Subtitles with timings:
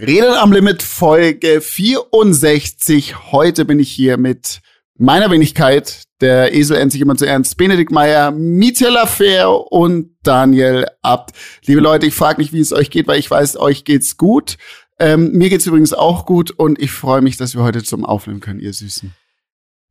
[0.00, 3.32] Reden am Limit Folge 64.
[3.32, 4.60] Heute bin ich hier mit
[4.96, 10.86] meiner Wenigkeit, der Esel endet sich immer zu ernst, Benedikt Meyer, Mietela Fair und Daniel
[11.02, 11.32] Abt.
[11.66, 14.56] Liebe Leute, ich frage nicht, wie es euch geht, weil ich weiß, euch geht's gut.
[15.00, 18.38] Ähm, mir geht's übrigens auch gut und ich freue mich, dass wir heute zum Aufnehmen
[18.40, 19.12] können, ihr Süßen.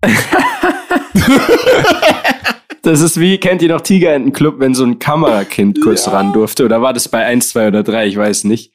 [2.83, 6.13] Das ist wie, kennt ihr noch Tigerentenclub, wenn so ein Kamerakind kurz ja.
[6.13, 6.63] ran durfte?
[6.63, 8.07] Oder war das bei 1, 2 oder 3?
[8.07, 8.71] Ich weiß nicht.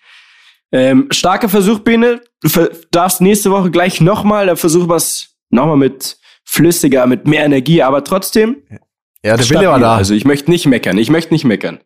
[0.72, 2.22] Ähm, starker Versuch, Bene.
[2.40, 2.48] Du
[2.90, 7.82] darfst nächste Woche gleich nochmal, da versuchen wir es nochmal mit flüssiger, mit mehr Energie,
[7.82, 8.62] aber trotzdem.
[9.22, 9.96] Ja, der Wille war da.
[9.96, 11.78] Also ich möchte nicht meckern, ich möchte nicht meckern.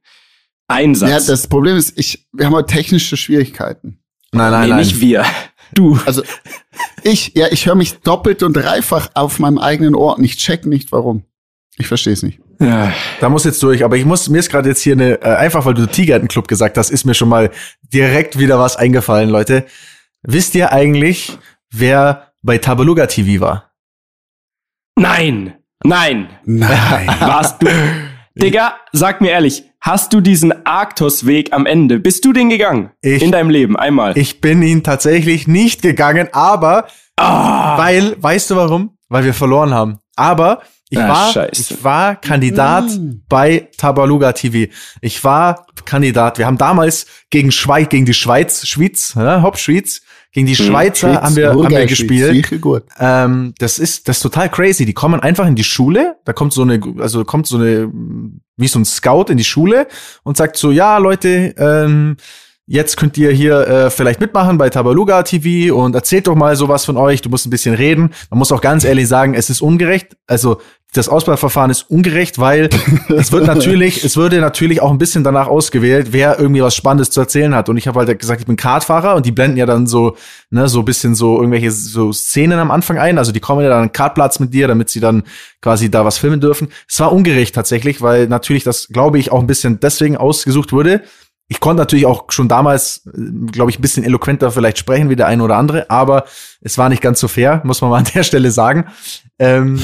[0.68, 1.10] Einsatz.
[1.10, 4.00] Ja, das Problem ist, ich, wir haben heute technische Schwierigkeiten.
[4.32, 4.78] Nein, nein, nee, nein.
[4.78, 5.24] nicht wir.
[5.74, 5.98] Du.
[6.06, 6.22] Also
[7.02, 10.66] ich, ja, ich höre mich doppelt und dreifach auf meinem eigenen Ohr und ich check
[10.66, 11.24] nicht, warum.
[11.78, 12.40] Ich verstehe es nicht.
[12.58, 15.36] Ja, da muss jetzt durch, aber ich muss, mir ist gerade jetzt hier eine, äh,
[15.36, 17.50] einfach weil du Tigertenclub gesagt hast, ist mir schon mal
[17.82, 19.66] direkt wieder was eingefallen, Leute.
[20.22, 21.38] Wisst ihr eigentlich,
[21.70, 23.72] wer bei Tabaluga TV war?
[24.98, 25.54] Nein!
[25.84, 26.30] Nein!
[26.46, 27.06] Nein!
[27.20, 27.66] Warst du?
[28.34, 31.98] Digga, sag mir ehrlich, hast du diesen Arktos-Weg am Ende?
[31.98, 32.90] Bist du den gegangen?
[33.02, 34.16] Ich, in deinem Leben, einmal?
[34.16, 37.76] Ich bin ihn tatsächlich nicht gegangen, aber, ah.
[37.76, 38.96] weil, weißt du warum?
[39.08, 39.98] Weil wir verloren haben.
[40.16, 41.74] Aber ich, ah, war, Scheiße.
[41.74, 43.22] ich war Kandidat mm.
[43.28, 44.72] bei Tabaluga TV.
[45.00, 46.38] Ich war Kandidat.
[46.38, 51.14] Wir haben damals gegen Schweiz, gegen die Schweiz, Schweiz, ja, Hauptschweiz, gegen die hm, Schweizer
[51.14, 52.48] Schweiz, haben wir, haben wir gespielt.
[53.00, 54.84] Ähm, das ist, das ist total crazy.
[54.84, 56.16] Die kommen einfach in die Schule.
[56.24, 57.90] Da kommt so eine, also kommt so eine,
[58.56, 59.88] wie so ein Scout in die Schule
[60.22, 62.16] und sagt so, ja, Leute, ähm,
[62.68, 66.84] Jetzt könnt ihr hier äh, vielleicht mitmachen bei Tabaluga TV und erzählt doch mal sowas
[66.84, 67.22] von euch.
[67.22, 68.10] Du musst ein bisschen reden.
[68.28, 70.16] Man muss auch ganz ehrlich sagen, es ist ungerecht.
[70.26, 70.60] Also
[70.92, 72.68] das Auswahlverfahren ist ungerecht, weil
[73.16, 77.10] es wird natürlich, es würde natürlich auch ein bisschen danach ausgewählt, wer irgendwie was Spannendes
[77.10, 77.68] zu erzählen hat.
[77.68, 80.16] Und ich habe halt gesagt, ich bin Kartfahrer und die blenden ja dann so,
[80.50, 83.18] ne, so ein bisschen so irgendwelche so Szenen am Anfang ein.
[83.18, 85.22] Also die kommen ja dann an Kartplatz mit dir, damit sie dann
[85.62, 86.66] quasi da was filmen dürfen.
[86.88, 91.02] Es war ungerecht tatsächlich, weil natürlich das, glaube ich, auch ein bisschen deswegen ausgesucht wurde
[91.48, 93.08] ich konnte natürlich auch schon damals,
[93.52, 96.24] glaube ich, ein bisschen eloquenter vielleicht sprechen wie der eine oder andere, aber
[96.60, 98.86] es war nicht ganz so fair, muss man mal an der Stelle sagen.
[99.38, 99.80] Ähm,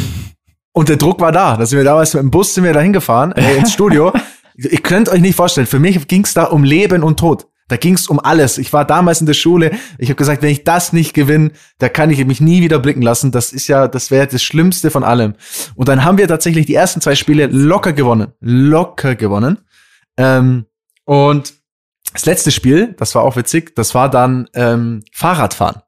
[0.72, 1.56] und der Druck war da.
[1.56, 4.12] Da sind wir damals mit dem Bus sind wir da hingefahren äh, ins Studio.
[4.56, 7.46] Ihr könnt euch nicht vorstellen, für mich ging es da um Leben und Tod.
[7.68, 8.58] Da ging es um alles.
[8.58, 9.70] Ich war damals in der Schule.
[9.96, 13.00] Ich habe gesagt, wenn ich das nicht gewinne, da kann ich mich nie wieder blicken
[13.00, 13.30] lassen.
[13.30, 15.34] Das ist ja, das wäre das Schlimmste von allem.
[15.74, 18.32] Und dann haben wir tatsächlich die ersten zwei Spiele locker gewonnen.
[18.40, 19.58] Locker gewonnen.
[20.18, 20.66] Ähm,
[21.04, 21.54] und
[22.12, 25.82] das letzte Spiel, das war auch witzig, das war dann ähm, Fahrradfahren.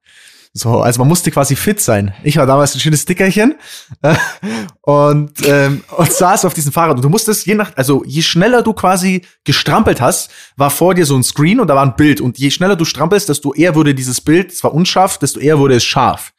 [0.56, 2.14] So, also man musste quasi fit sein.
[2.22, 3.56] Ich war damals ein schönes Stickerchen
[4.02, 4.14] äh,
[4.82, 6.94] und, ähm, und saß auf diesem Fahrrad.
[6.94, 11.06] Und du musstest je nach, also je schneller du quasi gestrampelt hast, war vor dir
[11.06, 12.20] so ein Screen und da war ein Bild.
[12.20, 15.74] Und je schneller du strampelst, desto eher wurde dieses Bild, zwar unscharf, desto eher wurde
[15.74, 16.33] es scharf.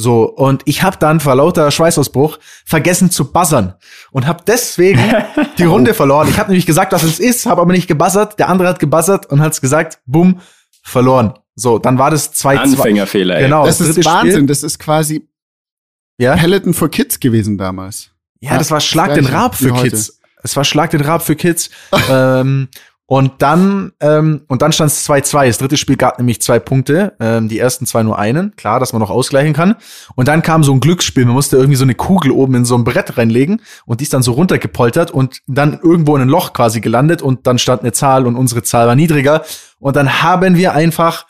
[0.00, 3.74] So, und ich habe dann vor lauter Schweißausbruch vergessen zu buzzern
[4.10, 4.98] und habe deswegen
[5.58, 6.26] die Runde verloren.
[6.30, 8.38] Ich habe nämlich gesagt, was es ist, habe aber nicht gebuzzert.
[8.38, 10.40] Der andere hat gebuzzert und hat's gesagt, bumm,
[10.82, 11.34] verloren.
[11.54, 13.42] So, dann war das 2 Anfängerfehler, ey.
[13.42, 13.66] Genau.
[13.66, 14.32] Das, das ist Wahnsinn.
[14.32, 14.46] Spiel.
[14.46, 15.28] Das ist quasi
[16.16, 16.34] ja?
[16.34, 18.10] Peloton for Kids gewesen damals.
[18.40, 20.18] Ja, ja das war Schlag den Rab für Kids.
[20.42, 21.68] Es war Schlag den Rab für Kids.
[22.10, 22.68] ähm,
[23.10, 25.48] und dann, ähm, und dann stand es 2-2.
[25.48, 27.14] Das dritte Spiel gab nämlich zwei Punkte.
[27.18, 28.54] Ähm, die ersten zwei nur einen.
[28.54, 29.74] Klar, dass man noch ausgleichen kann.
[30.14, 31.24] Und dann kam so ein Glücksspiel.
[31.24, 34.12] Man musste irgendwie so eine Kugel oben in so ein Brett reinlegen und die ist
[34.12, 37.90] dann so runtergepoltert und dann irgendwo in ein Loch quasi gelandet und dann stand eine
[37.90, 39.42] Zahl und unsere Zahl war niedriger.
[39.80, 41.26] Und dann haben wir einfach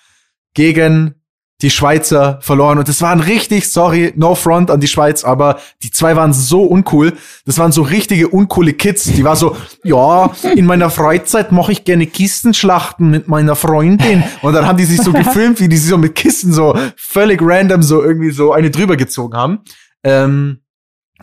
[0.53, 1.15] gegen
[1.63, 2.79] die Schweizer verloren.
[2.79, 6.63] Und das waren richtig, sorry, no front an die Schweiz, aber die zwei waren so
[6.63, 7.13] uncool.
[7.45, 9.05] Das waren so richtige uncoole Kids.
[9.05, 14.25] Die war so, ja, in meiner Freizeit mache ich gerne Kistenschlachten mit meiner Freundin.
[14.43, 17.41] Und dann haben die sich so gefilmt, wie die sich so mit Kisten so völlig
[17.43, 19.59] random so irgendwie so eine drüber gezogen haben.
[20.03, 20.61] Ähm,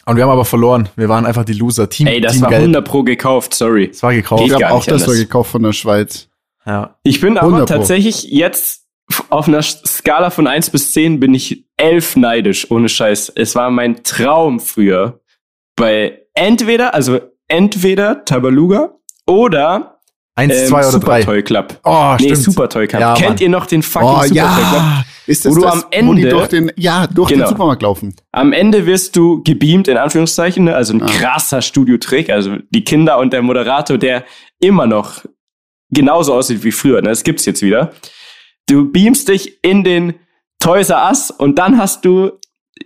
[0.06, 0.90] und wir haben aber verloren.
[0.96, 1.90] Wir waren einfach die Loser.
[1.90, 2.62] Team, Ey, das Team war Gelb.
[2.62, 3.90] 100 pro gekauft, sorry.
[3.90, 4.44] Das war gekauft.
[4.44, 6.30] Ich glaube auch, das war gekauft von der Schweiz.
[6.66, 6.96] Ja.
[7.04, 8.87] Ich bin aber tatsächlich jetzt
[9.30, 13.32] auf einer Skala von eins bis zehn bin ich elf neidisch, ohne Scheiß.
[13.36, 15.20] Es war mein Traum früher.
[15.76, 18.96] Bei entweder, also entweder Tabaluga
[19.28, 19.94] oder
[20.36, 21.24] Eins, ähm, zwei oder Super drei.
[21.24, 21.80] Toy Club.
[21.84, 22.38] Oh, nee, stimmt.
[22.44, 23.02] Super Toy Club.
[23.02, 23.38] Ja, Kennt Mann.
[23.40, 24.56] ihr noch den fucking Oh, Super ja.
[24.56, 24.84] Toy Club?
[25.26, 27.46] Ist das Wo du das, am wo die Ende- durch den, ja, durch Genau.
[27.46, 28.16] den Supermarkt laufen?
[28.32, 30.76] Am Ende wirst du gebeamt, in Anführungszeichen, ne?
[30.76, 31.08] also ein Ah.
[31.08, 34.26] krasser Studiotrick, also die Kinder und der Moderator, der
[34.60, 35.26] immer noch
[35.90, 37.10] genauso aussieht wie früher, ne?
[37.10, 37.92] das gibt's jetzt wieder.
[38.68, 40.14] Du beamst dich in den
[40.60, 42.32] Toys R Us und dann hast du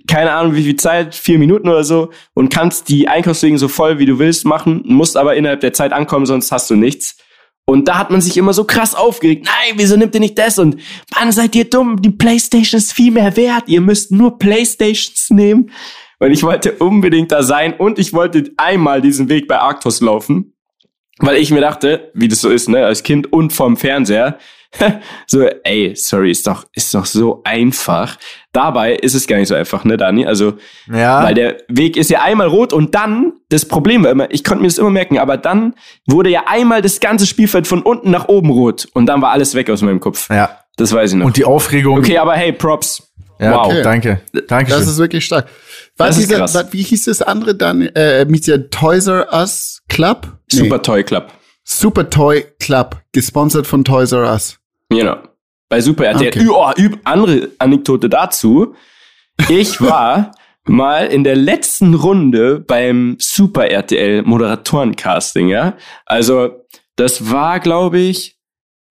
[0.07, 3.99] keine Ahnung wie viel Zeit, vier Minuten oder so und kannst die Einkaufswegen so voll
[3.99, 7.17] wie du willst machen, musst aber innerhalb der Zeit ankommen, sonst hast du nichts.
[7.65, 9.45] Und da hat man sich immer so krass aufgeregt.
[9.45, 10.59] Nein, wieso nimmt ihr nicht das?
[10.59, 10.77] Und
[11.15, 12.01] Mann, seid ihr dumm?
[12.01, 13.63] Die Playstation ist viel mehr wert.
[13.67, 15.71] Ihr müsst nur Playstations nehmen.
[16.19, 20.53] Und ich wollte unbedingt da sein und ich wollte einmal diesen Weg bei Arctos laufen.
[21.19, 24.37] Weil ich mir dachte, wie das so ist, ne, als Kind und vom Fernseher,
[25.27, 28.17] so, ey, sorry, ist doch, ist doch so einfach.
[28.53, 30.25] Dabei ist es gar nicht so einfach, ne, Dani?
[30.25, 30.53] Also,
[30.91, 31.23] ja.
[31.23, 34.61] weil der Weg ist ja einmal rot und dann, das Problem war immer, ich konnte
[34.61, 35.75] mir das immer merken, aber dann
[36.07, 39.55] wurde ja einmal das ganze Spielfeld von unten nach oben rot und dann war alles
[39.55, 40.29] weg aus meinem Kopf.
[40.29, 40.57] Ja.
[40.77, 41.25] Das weiß ich noch.
[41.25, 41.99] Und die Aufregung.
[41.99, 43.11] Okay, aber hey, Props.
[43.39, 43.67] Ja, wow.
[43.67, 43.81] Okay.
[43.81, 44.21] Danke.
[44.47, 44.71] Danke.
[44.71, 45.47] Das ist wirklich stark.
[45.97, 47.81] Was dieser, was, wie hieß das andere dann?
[47.81, 50.37] Äh, mit der Toys R Us Club?
[50.51, 50.59] Nee.
[50.59, 51.31] Super Toy Club.
[51.63, 54.60] Super Toy Club, gesponsert von Toys R Us.
[54.97, 55.17] Genau.
[55.69, 56.27] Bei Super RTL.
[56.27, 56.47] Okay.
[56.49, 58.75] Oh, andere Anekdote dazu.
[59.49, 60.31] Ich war
[60.67, 65.77] mal in der letzten Runde beim Super RTL Moderatorencasting, ja.
[66.05, 66.65] Also,
[66.97, 68.37] das war, glaube ich,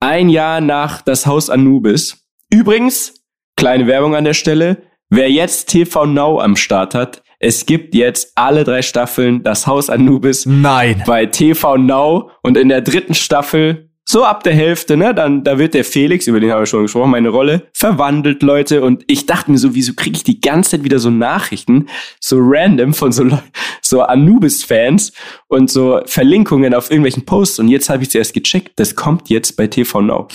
[0.01, 2.25] ein Jahr nach das Haus Anubis.
[2.51, 3.15] Übrigens,
[3.57, 4.83] kleine Werbung an der Stelle.
[5.11, 9.91] Wer jetzt TV Now am Start hat, es gibt jetzt alle drei Staffeln das Haus
[9.91, 10.47] Anubis.
[10.47, 11.03] Nein.
[11.07, 15.57] Bei TV Now und in der dritten Staffel so ab der Hälfte, ne, dann, da
[15.57, 18.83] wird der Felix, über den habe ich schon gesprochen, meine Rolle, verwandelt, Leute.
[18.83, 21.87] Und ich dachte mir so, wieso kriege ich die ganze Zeit wieder so Nachrichten,
[22.19, 23.25] so random von so,
[23.83, 25.13] so Anubis-Fans
[25.47, 27.61] und so Verlinkungen auf irgendwelchen Posts.
[27.61, 30.27] Und jetzt habe ich zuerst gecheckt, das kommt jetzt bei TV Now.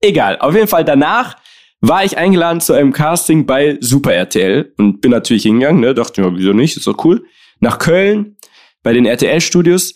[0.00, 1.36] Egal, auf jeden Fall danach
[1.80, 6.20] war ich eingeladen zu einem Casting bei Super RTL und bin natürlich hingegangen, ne, dachte
[6.20, 7.24] mir, wieso nicht, ist doch cool.
[7.58, 8.36] Nach Köln,
[8.84, 9.94] bei den RTL-Studios.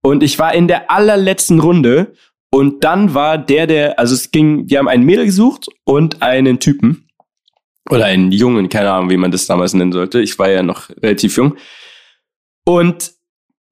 [0.00, 2.12] Und ich war in der allerletzten Runde
[2.50, 6.60] und dann war der, der, also es ging, die haben einen Mädel gesucht und einen
[6.60, 7.08] Typen.
[7.90, 10.20] Oder einen Jungen, keine Ahnung, wie man das damals nennen sollte.
[10.20, 11.56] Ich war ja noch relativ jung.
[12.66, 13.12] Und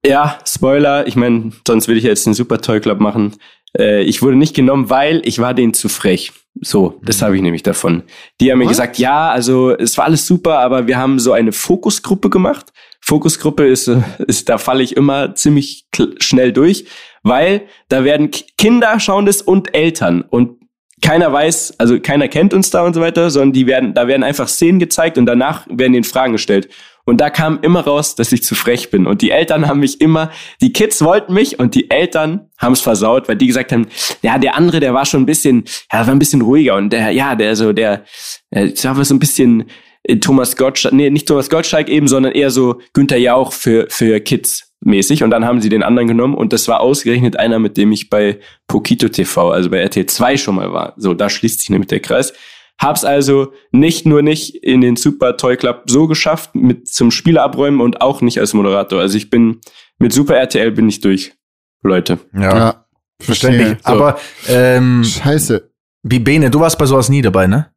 [0.05, 3.35] ja, Spoiler, ich meine, sonst würde ich jetzt einen Super Toy Club machen.
[3.77, 6.31] Äh, ich wurde nicht genommen, weil ich war denen zu frech.
[6.61, 7.25] So, das mhm.
[7.25, 8.03] habe ich nämlich davon.
[8.41, 8.65] Die haben What?
[8.65, 12.71] mir gesagt, ja, also es war alles super, aber wir haben so eine Fokusgruppe gemacht.
[13.01, 15.87] Fokusgruppe ist, äh, ist da falle ich immer ziemlich
[16.19, 16.85] schnell durch
[17.23, 20.57] weil da werden Kinder schauen das und Eltern und
[21.01, 24.23] keiner weiß, also keiner kennt uns da und so weiter, sondern die werden, da werden
[24.23, 26.69] einfach Szenen gezeigt und danach werden ihnen Fragen gestellt.
[27.05, 29.07] Und da kam immer raus, dass ich zu frech bin.
[29.07, 30.29] Und die Eltern haben mich immer,
[30.59, 33.87] die Kids wollten mich und die Eltern haben es versaut, weil die gesagt haben,
[34.23, 37.11] ja, der andere, der war schon ein bisschen, ja, war ein bisschen ruhiger und der,
[37.11, 38.03] ja, der so, der,
[38.51, 39.69] der war so ein bisschen
[40.03, 44.19] äh, Thomas Gottschalk, nee, nicht Thomas Gottschalk eben, sondern eher so Günther Jauch für, für
[44.19, 47.77] Kids mäßig und dann haben sie den anderen genommen und das war ausgerechnet einer, mit
[47.77, 50.93] dem ich bei Pokito TV, also bei RTL 2 schon mal war.
[50.97, 52.33] So, da schließt sich nämlich der Kreis.
[52.79, 57.43] Hab's also nicht nur nicht in den Super Toy Club so geschafft, mit zum Spieler
[57.43, 59.01] abräumen und auch nicht als Moderator.
[59.01, 59.61] Also ich bin,
[59.97, 61.33] mit Super RTL bin ich durch,
[61.81, 62.19] Leute.
[62.33, 62.85] Ja, ja
[63.19, 63.79] verständlich.
[63.83, 63.91] So.
[63.91, 65.71] Aber, ähm, Scheiße.
[66.03, 67.71] Wie Bene, du warst bei sowas nie dabei, ne?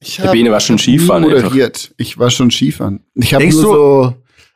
[0.00, 1.22] Ich der Bene war schon Skifahren.
[1.22, 1.76] Moderiert.
[1.76, 1.94] Einfach.
[1.98, 3.04] Ich war schon Skifahren.
[3.14, 4.14] Ich habe nur so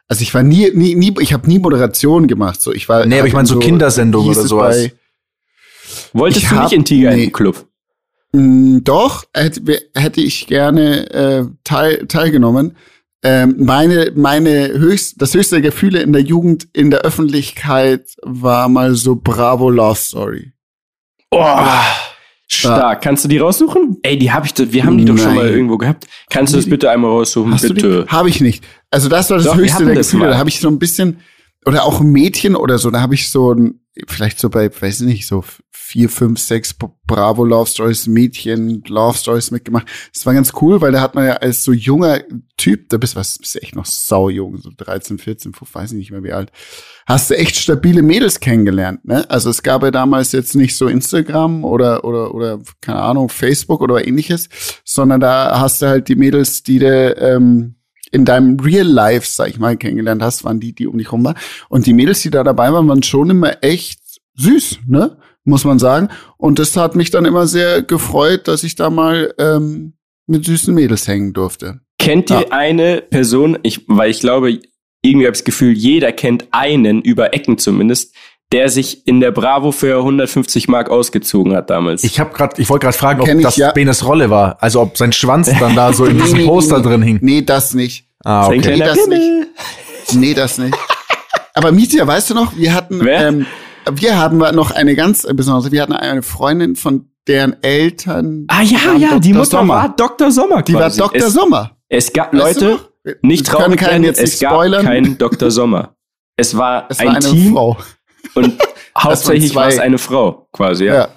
[0.08, 2.60] also ich war nie, nie, nie ich habe nie Moderation gemacht.
[2.62, 3.05] So, ich war.
[3.05, 4.90] Nee, aber ich meine so, so Kindersendung oder sowas.
[6.14, 7.66] Wolltest ich du hab, nicht in Tiger nee, Club?
[8.32, 12.76] Mh, doch, hätte, hätte ich gerne äh, teil, teilgenommen.
[13.22, 18.94] Ähm, meine, meine höchst, das höchste Gefühle in der Jugend, in der Öffentlichkeit war mal
[18.94, 20.52] so Bravo Love Story.
[21.31, 21.56] Oh.
[22.58, 23.02] Stark.
[23.02, 23.99] Kannst du die raussuchen?
[24.02, 25.24] Ey, die habe ich, wir haben die doch Nein.
[25.24, 26.06] schon mal irgendwo gehabt.
[26.31, 28.06] Kannst du das bitte einmal raussuchen, Hast bitte?
[28.08, 28.65] Habe ich nicht.
[28.91, 30.29] Also das war das doch, höchste der Gefühle.
[30.29, 31.20] Da habe ich so ein bisschen
[31.67, 32.91] oder auch ein Mädchen oder so.
[32.91, 35.44] Da habe ich so ein, vielleicht so bei, weiß ich nicht, so
[35.89, 36.75] vier, fünf, sechs
[37.07, 39.87] Bravo Love Stories, Mädchen Love Stories mitgemacht.
[40.13, 42.21] Das war ganz cool, weil da hat man ja als so junger
[42.59, 45.93] Typ, da bist du was, bist echt noch sau jung, so 13, 14, 15, weiß
[45.93, 46.53] ich nicht mehr wie alt,
[47.07, 49.25] hast du echt stabile Mädels kennengelernt, ne?
[49.31, 53.81] Also es gab ja damals jetzt nicht so Instagram oder, oder, oder, keine Ahnung, Facebook
[53.81, 54.51] oder ähnliches,
[54.85, 57.77] sondern da hast du halt die Mädels, die du, ähm,
[58.11, 61.25] in deinem Real Life, sag ich mal, kennengelernt hast, waren die, die um dich rum
[61.25, 61.37] waren.
[61.71, 64.01] Und die Mädels, die da dabei waren, waren schon immer echt
[64.35, 65.17] süß, ne?
[65.48, 66.08] Muss man sagen.
[66.36, 69.94] Und das hat mich dann immer sehr gefreut, dass ich da mal ähm,
[70.26, 71.81] mit süßen Mädels hängen durfte.
[71.98, 72.46] Kennt ihr ja.
[72.50, 74.60] eine Person, ich, weil ich glaube,
[75.02, 78.14] irgendwie habe ich das Gefühl, jeder kennt einen, über Ecken zumindest,
[78.52, 82.05] der sich in der Bravo für 150 Mark ausgezogen hat damals.
[82.05, 83.72] Ich habe gerade, ich wollte gerade fragen, ob das ja.
[83.72, 87.19] Benes Rolle war, also ob sein Schwanz dann da so in diesem Poster drin hing.
[87.20, 88.06] Nee, das nicht.
[88.24, 88.58] Ah, okay.
[88.58, 89.31] Nee, das nicht.
[90.14, 90.74] Nee, das nicht.
[91.55, 93.28] Aber Mietja, weißt du noch, wir hatten Wer?
[93.28, 93.46] ähm,
[93.95, 98.45] wir haben noch eine ganz besondere, wir hatten eine Freundin, von deren Eltern.
[98.49, 99.21] Ah ja, ja, Dr.
[99.21, 99.75] die Mutter Sommer.
[99.75, 100.31] war Dr.
[100.31, 100.73] Sommer quasi.
[100.73, 101.27] Die war Dr.
[101.27, 101.77] Es, Sommer.
[101.89, 102.81] Es gab weißt Leute,
[103.23, 105.51] nicht traurig sein, jetzt es gab keinen Dr.
[105.51, 105.95] Sommer.
[106.37, 107.53] Es war es ein war eine Team.
[107.53, 107.77] Frau.
[108.35, 108.59] Und
[108.99, 110.95] Hauptsächlich war es eine Frau, quasi, ja.
[110.95, 111.09] ja.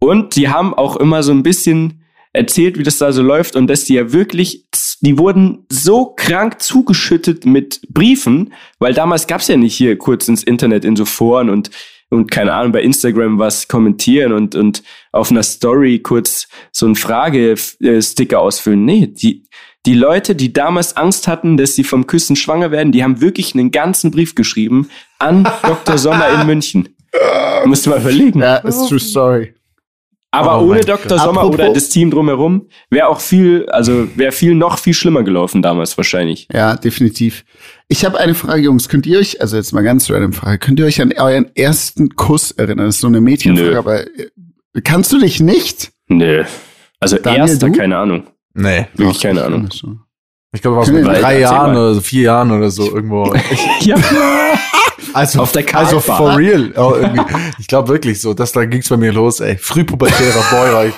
[0.00, 1.97] Und die haben auch immer so ein bisschen
[2.38, 4.64] erzählt, wie das da so läuft und dass die ja wirklich,
[5.00, 10.44] die wurden so krank zugeschüttet mit Briefen, weil damals gab's ja nicht hier kurz ins
[10.44, 11.70] Internet in so Foren und
[12.10, 16.94] und keine Ahnung, bei Instagram was kommentieren und, und auf einer Story kurz so ein
[16.94, 18.86] Fragesticker ausfüllen.
[18.86, 19.44] Nee, die,
[19.84, 23.54] die Leute, die damals Angst hatten, dass sie vom Küssen schwanger werden, die haben wirklich
[23.54, 25.98] einen ganzen Brief geschrieben an Dr.
[25.98, 26.88] Sommer in München.
[27.66, 28.40] Musst du mal überlegen.
[28.40, 29.52] Ja, ist true story.
[30.30, 31.18] Aber oh ohne Dr.
[31.18, 31.54] Sommer Apropos.
[31.54, 35.96] oder das Team drumherum wäre auch viel, also wäre viel noch viel schlimmer gelaufen damals
[35.96, 36.48] wahrscheinlich.
[36.52, 37.44] Ja, definitiv.
[37.88, 38.90] Ich habe eine Frage, Jungs.
[38.90, 42.14] Könnt ihr euch, also jetzt mal ganz random Frage, könnt ihr euch an euren ersten
[42.14, 42.86] Kuss erinnern?
[42.86, 43.78] Das ist so eine Mädchenfrage, Nö.
[43.78, 44.28] aber äh,
[44.84, 45.92] kannst du dich nicht?
[46.08, 46.44] Nö.
[47.00, 47.72] Also Daniel, erster, du?
[47.72, 48.24] keine Ahnung.
[48.52, 48.86] Nee.
[48.96, 49.68] Wirklich keine Ahnung.
[50.52, 53.34] Ich glaube, was mit drei Jahren oder so, vier Jahren oder so irgendwo.
[53.80, 53.96] ja.
[55.18, 55.96] Also, auf der Karte.
[55.96, 56.72] Also for real.
[56.76, 56.96] Oh,
[57.58, 59.56] ich glaube wirklich so, das da ging's bei mir los, ey.
[59.56, 60.94] Frühpubertärer Boy war ich.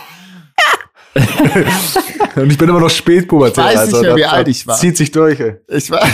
[2.36, 3.70] Und ich bin immer noch spätpubertär.
[3.70, 4.76] Ich weiß nicht also, mehr, wie alt ich war.
[4.76, 5.56] Zieht sich durch, ey.
[5.68, 6.06] Ich war,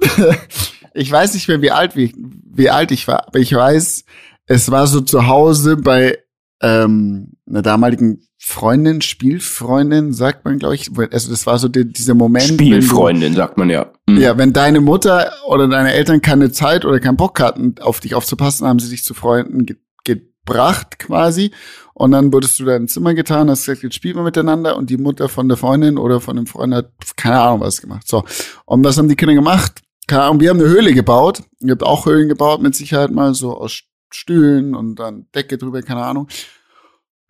[0.94, 4.04] ich weiß nicht mehr, wie alt, wie, wie alt ich war, aber ich weiß,
[4.46, 6.18] es war so zu Hause bei
[6.62, 10.90] ähm, einer damaligen Freundin, Spielfreundin, sagt man, glaube ich.
[11.12, 12.44] Also das war so die, dieser Moment.
[12.44, 13.92] Spielfreundin, du, sagt man ja.
[14.08, 14.18] Mhm.
[14.18, 18.14] Ja, wenn deine Mutter oder deine Eltern keine Zeit oder keinen Bock hatten, auf dich
[18.14, 21.52] aufzupassen, haben sie dich zu Freunden ge gebracht quasi.
[21.94, 24.76] Und dann wurdest du da ins Zimmer getan, hast gesagt, jetzt spielen wir miteinander.
[24.76, 28.08] Und die Mutter von der Freundin oder von dem Freund hat keine Ahnung was gemacht.
[28.08, 28.24] So.
[28.64, 29.82] Und was haben die Kinder gemacht?
[30.08, 31.44] Keine Ahnung, wir haben eine Höhle gebaut.
[31.60, 33.82] Ihr habt auch Höhlen gebaut, mit Sicherheit mal so aus
[34.14, 36.28] Stühlen und dann Decke drüber, keine Ahnung.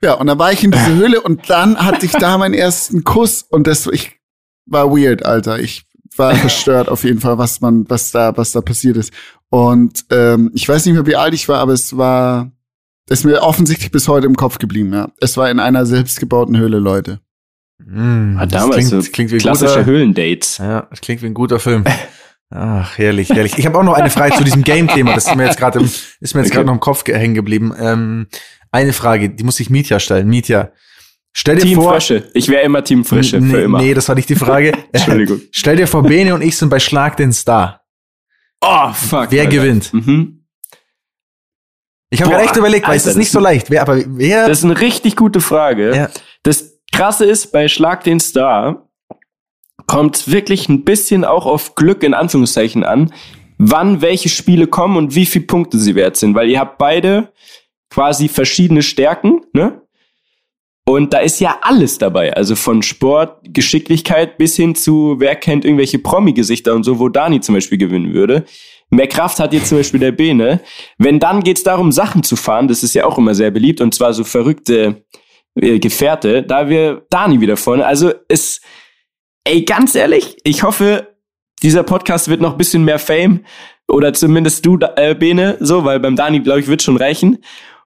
[0.03, 3.05] Ja, und dann war ich in diese Höhle und dann hatte ich da meinen ersten
[3.05, 4.19] Kuss und das, ich
[4.67, 5.61] war weird, Alter.
[5.61, 5.87] Ich
[6.17, 9.13] war verstört auf jeden Fall, was man, was da, was da passiert ist.
[9.49, 12.51] Und ähm, ich weiß nicht mehr, wie alt ich war, aber es war,
[13.07, 14.93] das ist mir offensichtlich bis heute im Kopf geblieben.
[14.93, 17.21] Ja, es war in einer selbstgebauten Höhle, Leute.
[17.79, 20.59] Mm, ah, damals klingt, so klingt wie klassische guter, Höhlendates.
[20.59, 21.85] Ja, das klingt wie ein guter Film.
[22.55, 23.57] Ach, herrlich, herrlich.
[23.57, 25.15] Ich habe auch noch eine Frage zu diesem Game-Thema.
[25.15, 26.49] Das ist mir jetzt gerade ist mir jetzt okay.
[26.51, 27.75] gerade noch im Kopf hängen geblieben.
[27.79, 28.27] Ähm,
[28.71, 30.29] eine Frage, die muss ich Mietja stellen.
[30.29, 30.73] Mietja,
[31.33, 31.93] stell dir Team vor.
[31.93, 32.31] Frische.
[32.35, 33.81] Ich wäre immer Team Frische nee, für immer.
[33.81, 34.73] Nee, das war nicht die Frage.
[34.93, 35.41] Entschuldigung.
[35.51, 37.81] stell dir vor, Bene und ich sind bei Schlag den Star.
[38.61, 39.29] Oh, fuck.
[39.31, 39.57] Wer Alter.
[39.57, 39.95] gewinnt?
[39.95, 40.45] Mhm.
[42.11, 43.71] Ich habe gerade echt überlegt, weil Alter, es ist nicht so leicht.
[43.71, 44.47] Wer, aber wer?
[44.47, 45.97] Das ist eine richtig gute Frage.
[45.97, 46.11] Ja.
[46.43, 48.91] Das Krasse ist, bei Schlag den Star
[49.93, 53.13] kommt wirklich ein bisschen auch auf Glück in Anführungszeichen an,
[53.59, 57.31] wann welche Spiele kommen und wie viele Punkte sie wert sind, weil ihr habt beide
[57.91, 59.83] quasi verschiedene Stärken, ne?
[60.87, 65.67] Und da ist ja alles dabei, also von Sport, Geschicklichkeit bis hin zu, wer kennt
[65.67, 68.47] irgendwelche Promi-Gesichter und so, wo Dani zum Beispiel gewinnen würde.
[68.89, 70.61] Mehr Kraft hat jetzt zum Beispiel der Bene.
[70.97, 73.95] Wenn dann geht's darum, Sachen zu fahren, das ist ja auch immer sehr beliebt, und
[73.95, 75.05] zwar so verrückte
[75.55, 77.85] äh, Gefährte, da wir Dani wieder vorne.
[77.85, 78.63] Also es,
[79.45, 81.09] ey, ganz ehrlich, ich hoffe,
[81.63, 83.45] dieser Podcast wird noch ein bisschen mehr Fame.
[83.89, 87.39] Oder zumindest du, äh, Bene, so, weil beim Dani, glaube ich, wird schon reichen.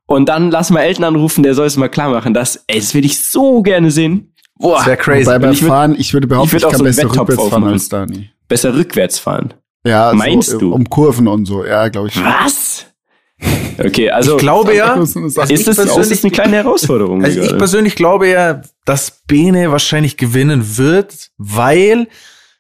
[0.07, 2.33] Und dann lass mal Elton anrufen, der soll es mal klar machen.
[2.33, 4.33] Das, ey, das würde ich so gerne sehen.
[4.59, 4.77] Boah.
[4.79, 5.27] Das wäre crazy.
[5.27, 7.39] Wobei beim ich würd, Fahren, ich würde behaupten, ich, würd ich kann so besser rückwärts
[7.39, 7.63] aufmachen.
[7.63, 8.31] fahren als Dani.
[8.49, 9.55] Besser rückwärts fahren.
[9.85, 10.73] Ja, meinst so, du?
[10.73, 12.17] Um Kurven und so, ja, glaube ich.
[12.25, 12.87] Was?
[13.79, 15.17] Okay, also ich glaube ja, ist
[15.67, 17.25] das, ist eine kleine Herausforderung?
[17.25, 22.09] Also ich persönlich glaube ja, dass Bene wahrscheinlich gewinnen wird, weil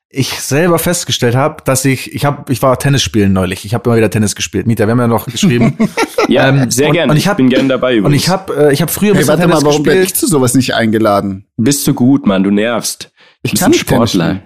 [0.08, 3.64] ich selber festgestellt habe, dass ich, ich habe, ich war Tennis spielen neulich.
[3.64, 4.66] Ich habe immer wieder Tennis gespielt.
[4.66, 5.76] Mieter, wir haben ja noch geschrieben.
[6.28, 7.12] ja, ähm, sehr gerne.
[7.12, 8.06] Und ich, hab, bin gerne dabei übrigens.
[8.06, 10.26] Und ich habe, äh, ich habe früher hey, warte Tennis mal, warum bin ich zu
[10.26, 11.46] sowas nicht eingeladen?
[11.56, 13.12] Bist du gut, Mann, du nervst.
[13.42, 14.40] Ich kann Sportler.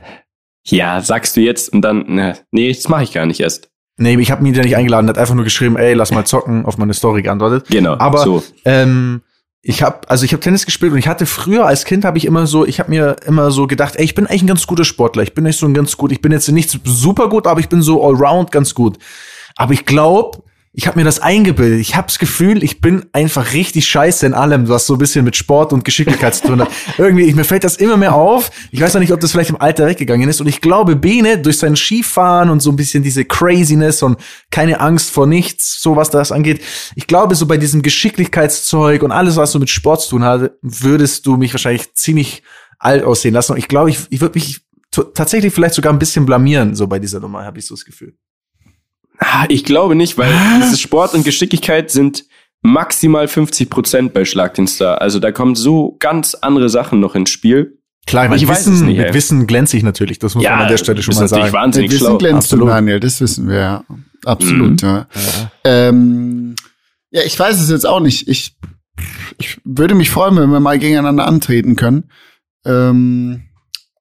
[0.64, 3.69] Ja, sagst du jetzt und dann, na, nee, das mache ich gar nicht erst.
[4.00, 6.64] Nee, ich habe ihn ja nicht eingeladen, hat einfach nur geschrieben, ey, lass mal zocken,
[6.64, 7.66] auf meine Story geantwortet.
[7.68, 7.98] Genau.
[7.98, 8.42] Aber so.
[8.64, 9.20] ähm,
[9.60, 12.24] ich habe also ich habe Tennis gespielt und ich hatte früher als Kind habe ich
[12.24, 14.86] immer so ich habe mir immer so gedacht ey ich bin eigentlich ein ganz guter
[14.86, 17.60] Sportler ich bin nicht so ein ganz gut ich bin jetzt nicht super gut aber
[17.60, 18.96] ich bin so allround ganz gut
[19.56, 21.80] aber ich glaube ich habe mir das eingebildet.
[21.80, 25.24] Ich habe das Gefühl, ich bin einfach richtig scheiße in allem, was so ein bisschen
[25.24, 26.70] mit Sport und Geschicklichkeit zu tun hat.
[26.98, 28.52] Irgendwie, ich, mir fällt das immer mehr auf.
[28.70, 30.40] Ich weiß noch nicht, ob das vielleicht im Alter weggegangen ist.
[30.40, 34.20] Und ich glaube, Bene durch sein Skifahren und so ein bisschen diese Craziness und
[34.52, 36.62] keine Angst vor nichts, so was das angeht.
[36.94, 40.52] Ich glaube, so bei diesem Geschicklichkeitszeug und alles, was so mit Sport zu tun hat,
[40.62, 42.44] würdest du mich wahrscheinlich ziemlich
[42.78, 43.52] alt aussehen lassen.
[43.52, 44.60] Und ich glaube, ich, ich würde mich
[45.14, 48.14] tatsächlich vielleicht sogar ein bisschen blamieren, so bei dieser Nummer, habe ich so das Gefühl.
[49.20, 52.24] Ah, ich glaube nicht, weil dieses Sport und Geschicklichkeit sind
[52.62, 55.00] maximal 50 Prozent bei Schlag den Star.
[55.00, 57.78] Also da kommen so ganz andere Sachen noch ins Spiel.
[58.06, 58.98] Klar, ich, ich weiß Wissen, es nicht.
[58.98, 60.18] Mit Wissen glänze ich natürlich.
[60.18, 61.52] Das muss ja, man an der Stelle schon mal sagen.
[61.52, 62.98] Wahnsinnig mit Wissen glänzt du, Daniel.
[62.98, 63.84] Das wissen wir ja.
[64.24, 64.88] absolut, mhm.
[64.88, 65.06] ja.
[65.14, 65.50] Ja.
[65.64, 66.56] Ähm,
[67.10, 68.26] ja, ich weiß es jetzt auch nicht.
[68.26, 68.56] Ich,
[69.38, 72.10] ich würde mich freuen, wenn wir mal gegeneinander antreten können.
[72.64, 73.42] Ähm,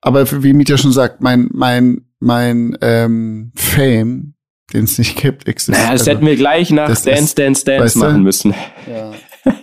[0.01, 4.35] aber wie Mieter schon sagt, mein, mein, mein ähm, Fame,
[4.73, 5.77] den es nicht gibt, existiert.
[5.77, 8.53] Naja, das also, hätten wir gleich nach Dance, Dance, Dance, Dance machen müssen.
[8.87, 9.11] Ja.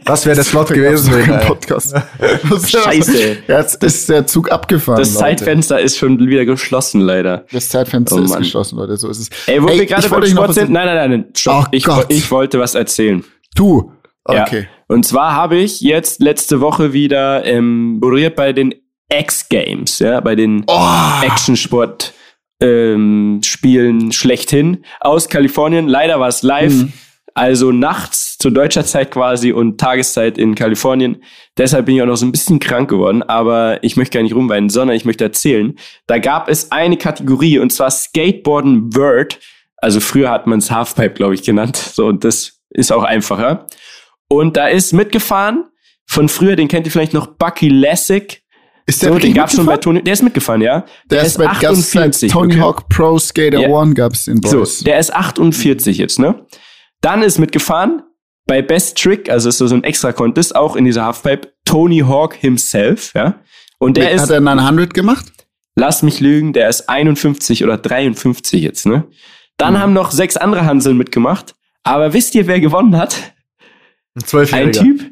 [0.04, 1.12] Das wäre der Slot gewesen.
[1.18, 1.94] Im Podcast.
[2.66, 3.38] Scheiße.
[3.46, 4.98] Jetzt ist der Zug abgefahren.
[4.98, 5.36] Das Leute.
[5.36, 7.44] Zeitfenster ist schon wieder geschlossen, leider.
[7.52, 8.96] Das Zeitfenster oh, ist geschlossen, Leute.
[8.96, 9.30] So ist es.
[9.46, 10.70] Ey, wo Ey, wir gerade beim Sport sind.
[10.70, 11.24] Nein, nein, nein.
[11.34, 11.66] Stopp.
[11.66, 13.24] Oh, ich, ich wollte was erzählen.
[13.54, 13.92] Du.
[14.24, 14.60] Okay.
[14.60, 14.66] Ja.
[14.88, 18.74] Und zwar habe ich jetzt letzte Woche wieder ähm, moderiert bei den
[19.08, 20.88] X-Games, ja, bei den oh.
[21.22, 22.12] Actionsport
[22.60, 25.88] ähm, Spielen schlechthin aus Kalifornien.
[25.88, 26.72] Leider war es live.
[26.72, 26.92] Mhm.
[27.34, 31.22] Also nachts zu deutscher Zeit quasi und Tageszeit in Kalifornien.
[31.58, 34.34] Deshalb bin ich auch noch so ein bisschen krank geworden, aber ich möchte gar nicht
[34.34, 35.74] rumweinen, sondern ich möchte erzählen.
[36.06, 39.38] Da gab es eine Kategorie und zwar Skateboarden Word.
[39.76, 41.76] Also früher hat man es Halfpipe, glaube ich, genannt.
[41.76, 43.66] So, und das ist auch einfacher.
[44.28, 45.64] Und da ist mitgefahren
[46.06, 48.45] von früher, den kennt ihr vielleicht noch, Bucky Lessig.
[48.88, 50.80] Ist der so, den gab's schon bei Tony, der ist mitgefahren, ja.
[51.10, 52.30] Der, der ist, ist 48.
[52.30, 52.62] Tony okay.
[52.62, 53.68] Hawk Pro Skater ja.
[53.68, 54.78] One gab's in Boys.
[54.78, 56.46] So, der ist 48 jetzt, ne?
[57.00, 58.02] Dann ist mitgefahren
[58.46, 62.34] bei Best Trick, also ist so ein extra Contest, auch in dieser Halfpipe, Tony Hawk
[62.34, 63.40] himself, ja.
[63.78, 64.22] Und der Mit, ist.
[64.22, 65.26] Hat er 900 gemacht?
[65.74, 69.08] Lass mich lügen, der ist 51 oder 53 jetzt, ne?
[69.56, 69.78] Dann mhm.
[69.78, 71.54] haben noch sechs andere Hanseln mitgemacht.
[71.82, 73.34] Aber wisst ihr, wer gewonnen hat?
[74.52, 75.10] Ein Typ,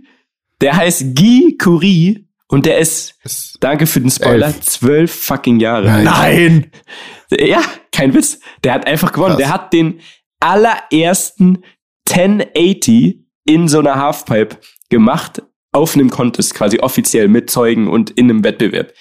[0.61, 4.61] der heißt Guy Curie und der ist, ist danke für den Spoiler, elf.
[4.61, 6.05] zwölf fucking Jahre alt.
[6.05, 6.71] Nein!
[7.31, 8.39] Ja, kein Witz.
[8.63, 9.37] Der hat einfach gewonnen.
[9.37, 9.39] Krass.
[9.39, 10.01] Der hat den
[10.41, 11.65] allerersten
[12.09, 14.59] 1080 in so einer Halfpipe
[14.91, 18.93] gemacht, auf einem Contest, quasi offiziell mit Zeugen und in einem Wettbewerb.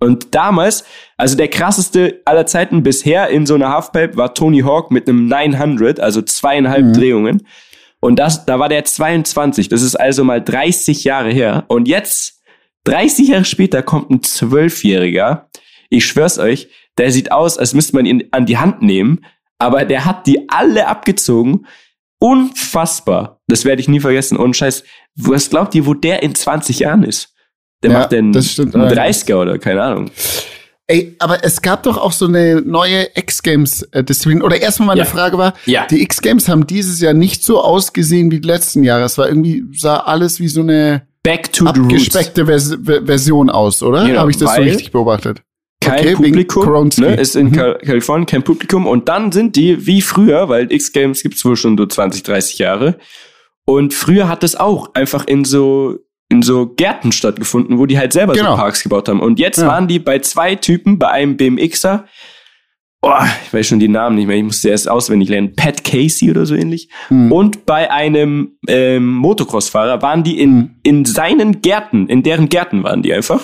[0.00, 0.84] Und damals,
[1.16, 5.26] also der krasseste aller Zeiten bisher in so einer Halfpipe war Tony Hawk mit einem
[5.26, 6.92] 900, also zweieinhalb mhm.
[6.92, 7.46] Drehungen.
[8.00, 9.68] Und das, da war der 22.
[9.68, 11.64] Das ist also mal 30 Jahre her.
[11.66, 12.37] Und jetzt,
[12.88, 15.48] 30 Jahre später, kommt ein Zwölfjähriger.
[15.90, 19.24] Ich schwör's euch, der sieht aus, als müsste man ihn an die Hand nehmen.
[19.58, 21.66] Aber der hat die alle abgezogen.
[22.20, 23.40] Unfassbar.
[23.46, 24.36] Das werde ich nie vergessen.
[24.36, 24.84] Und scheiß,
[25.16, 27.34] was glaubt ihr, wo der in 20 Jahren ist?
[27.82, 30.10] Der ja, macht den das stimmt, 30er oder keine Ahnung.
[30.86, 34.42] Ey, aber es gab doch auch so eine neue X-Games-Disziplin.
[34.42, 35.04] Oder erstmal meine ja.
[35.04, 35.86] Frage war, ja.
[35.86, 39.04] die X-Games haben dieses Jahr nicht so ausgesehen wie die letzten Jahre.
[39.04, 44.06] Es war irgendwie, sah alles wie so eine Back to abgespeckte Vers Version aus, oder?
[44.06, 45.42] Genau, Habe ich das so richtig beobachtet?
[45.80, 47.52] Kein okay, Publikum, ne, ist in mhm.
[47.52, 48.86] Kalifornien kein Publikum.
[48.86, 52.98] Und dann sind die wie früher, weil X-Games gibt's wohl schon so 20, 30 Jahre.
[53.64, 55.98] Und früher hat es auch einfach in so
[56.30, 58.52] in so Gärten stattgefunden, wo die halt selber genau.
[58.52, 59.20] so Parks gebaut haben.
[59.20, 59.66] Und jetzt ja.
[59.66, 62.06] waren die bei zwei Typen, bei einem BMXer,
[63.02, 63.12] oh,
[63.44, 66.46] ich weiß schon die Namen nicht mehr, ich musste erst auswendig lernen, Pat Casey oder
[66.46, 66.88] so ähnlich.
[67.10, 67.32] Mhm.
[67.32, 70.70] Und bei einem ähm, Motocross-Fahrer waren die in, hm.
[70.82, 73.40] in seinen Gärten, in deren Gärten waren die einfach.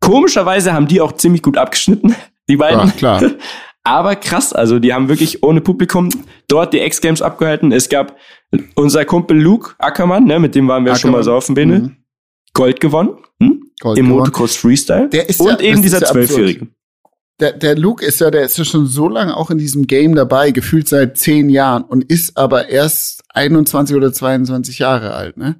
[0.00, 2.14] Komischerweise haben die auch ziemlich gut abgeschnitten,
[2.48, 2.86] die beiden.
[2.86, 3.22] Ja, klar.
[3.82, 6.10] Aber krass, also die haben wirklich ohne Publikum
[6.48, 7.72] dort die X-Games abgehalten.
[7.72, 8.14] Es gab
[8.74, 11.00] unser Kumpel Luke Ackermann, ne, mit dem waren wir Ackermann.
[11.00, 11.78] schon mal so auf dem Bene.
[11.78, 11.96] Mhm.
[12.52, 13.70] Gold gewonnen hm?
[13.80, 14.18] Gold im gewonnen.
[14.20, 15.08] Motocross Freestyle.
[15.08, 16.68] Der ist und ja, eben dieser Zwölfjährige.
[17.40, 20.14] Der, der Luke ist ja, der ist ja schon so lange auch in diesem Game
[20.14, 25.56] dabei, gefühlt seit zehn Jahren und ist aber erst 21 oder 22 Jahre alt, ne?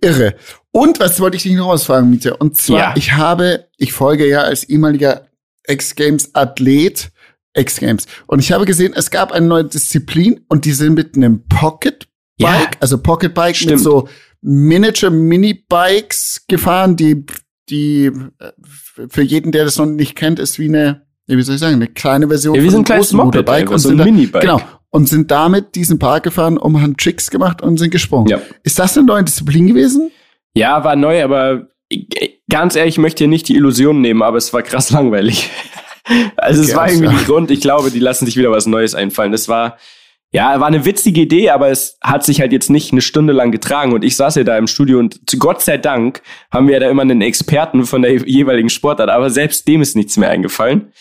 [0.00, 0.34] Irre.
[0.70, 2.40] Und was wollte ich dich noch ausfragen, Mieter?
[2.40, 2.94] Und zwar, ja.
[2.96, 5.26] ich habe, ich folge ja als ehemaliger
[5.66, 7.10] X-Games-Athlet
[7.54, 8.06] X-Games.
[8.26, 12.08] Und ich habe gesehen, es gab eine neue Disziplin und die sind mit einem Pocket
[12.38, 12.70] Bike, ja.
[12.80, 13.72] also Pocket Bike Stimmt.
[13.72, 14.08] mit so
[14.40, 17.24] Miniature Mini-Bikes gefahren, die,
[17.70, 18.52] die äh,
[19.08, 21.88] für jeden, der das noch nicht kennt, ist wie eine, wie soll ich sagen, eine
[21.88, 24.42] kleine Version ja, wie von so ein kleines Motorbike und so ein Mini-Bike.
[24.42, 24.60] Genau.
[24.90, 28.28] Und sind damit diesen Park gefahren und haben Tricks gemacht und sind gesprungen.
[28.28, 28.40] Ja.
[28.62, 30.10] Ist das eine neue Disziplin gewesen?
[30.54, 31.68] Ja, war neu, aber
[32.48, 35.50] ganz ehrlich, ich möchte hier nicht die Illusion nehmen, aber es war krass langweilig.
[36.36, 37.22] also okay, es war irgendwie ja.
[37.22, 39.32] Grund, ich glaube, die lassen sich wieder was Neues einfallen.
[39.32, 39.76] Das war,
[40.30, 43.50] ja, war eine witzige Idee, aber es hat sich halt jetzt nicht eine Stunde lang
[43.50, 46.80] getragen und ich saß ja da im Studio und Gott sei Dank haben wir ja
[46.80, 50.92] da immer einen Experten von der jeweiligen Sportart, aber selbst dem ist nichts mehr eingefallen.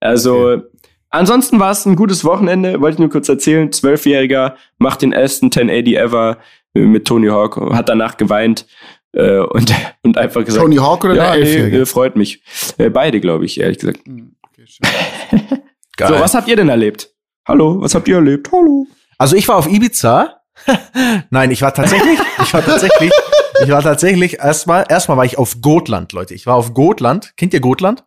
[0.00, 0.62] Also, okay.
[1.08, 3.72] ansonsten war es ein gutes Wochenende, wollte ich nur kurz erzählen.
[3.72, 6.38] Zwölfjähriger macht den ersten 1080 ever
[6.74, 8.66] mit Tony Hawk, hat danach geweint
[9.12, 10.62] äh, und, und einfach gesagt.
[10.62, 11.78] Tony Hawk oder ja, der Elfjährige?
[11.78, 12.42] Nee, freut mich.
[12.76, 14.00] Äh, beide, glaube ich, ehrlich gesagt.
[14.04, 14.66] Hm, okay,
[16.06, 17.13] so, was habt ihr denn erlebt?
[17.46, 18.50] Hallo, was habt ihr erlebt?
[18.52, 18.86] Hallo.
[19.18, 20.40] Also ich war auf Ibiza.
[21.30, 23.12] Nein, ich war tatsächlich, ich war tatsächlich,
[23.62, 26.32] ich war tatsächlich erstmal, erstmal war ich auf Gotland, Leute.
[26.32, 27.36] Ich war auf Gotland.
[27.36, 28.04] Kennt ihr Gotland?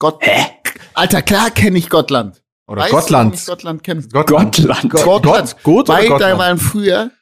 [0.00, 0.18] Gott.
[0.20, 0.46] Hä?
[0.94, 2.42] Alter, klar kenne ich Gotland.
[2.66, 3.40] Oder weißt Gottland.
[3.40, 4.12] Du, Gottland kennt.
[4.12, 4.56] Gottland.
[4.56, 4.90] Gottland.
[4.90, 5.56] Gottland.
[5.62, 7.12] Gott, Weil da waren früher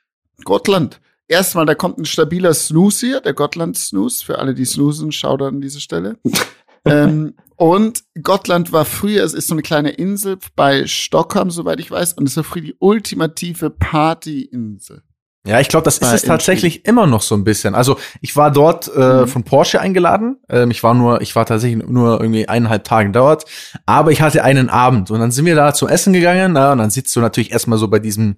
[0.45, 1.01] Gottland.
[1.29, 4.25] Erstmal, da kommt ein stabiler Snooze hier, der Gottland Snooze.
[4.25, 6.17] Für alle, die snoosen, schaut an diese Stelle.
[6.87, 11.91] ähm, und Gottland war früher, es ist so eine kleine Insel bei Stockholm, soweit ich
[11.91, 15.03] weiß, und es war früher die ultimative Partyinsel.
[15.47, 17.75] Ja, ich glaube, das ist es tatsächlich immer noch so ein bisschen.
[17.75, 19.29] Also ich war dort äh, mhm.
[19.29, 20.37] von Porsche eingeladen.
[20.51, 23.47] Ähm, ich war nur, ich war tatsächlich nur irgendwie eineinhalb Tage dort,
[23.87, 26.53] aber ich hatte einen Abend und dann sind wir da zum Essen gegangen.
[26.53, 28.37] Na, und dann sitzt du natürlich erstmal so bei diesem,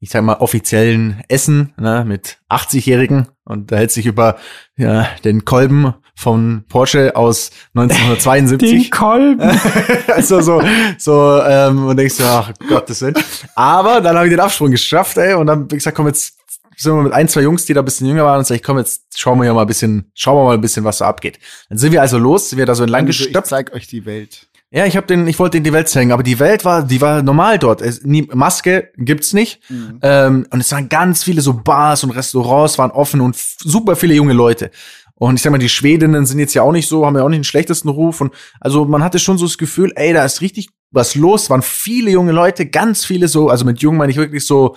[0.00, 4.34] ich sag mal, offiziellen Essen ne, mit 80-Jährigen und da hält sich über
[4.76, 8.70] ja, den Kolben von Porsche aus 1972.
[8.70, 9.40] Den Kolben.
[10.08, 10.62] also so,
[10.98, 13.14] so ähm, und denkst du, ach Gottes Willen.
[13.54, 16.38] Aber dann habe ich den Absprung geschafft, ey, und dann hab ich gesagt, komm jetzt
[16.76, 18.62] sind wir mit ein, zwei Jungs, die da ein bisschen jünger waren und sag ich,
[18.62, 21.06] komm, jetzt schauen wir ja mal ein bisschen, schauen wir mal ein bisschen, was da
[21.06, 21.38] abgeht.
[21.68, 23.46] Dann sind wir also los, sind wir da so entlang also, gestoppt.
[23.46, 24.48] Ich zeig euch die Welt.
[24.70, 27.00] Ja, ich habe den, ich wollte in die Welt zeigen, aber die Welt war, die
[27.00, 27.80] war normal dort.
[27.80, 29.60] Es, nie, Maske gibt's nicht.
[29.70, 30.00] Mhm.
[30.02, 34.14] Ähm, und es waren ganz viele so Bars und Restaurants waren offen und super viele
[34.14, 34.72] junge Leute.
[35.16, 37.28] Und ich sag mal, die Schwedinnen sind jetzt ja auch nicht so, haben ja auch
[37.28, 38.20] nicht den schlechtesten Ruf.
[38.20, 41.50] Und also man hatte schon so das Gefühl, ey, da ist richtig was los.
[41.50, 44.76] Waren viele junge Leute, ganz viele so, also mit jung meine ich wirklich so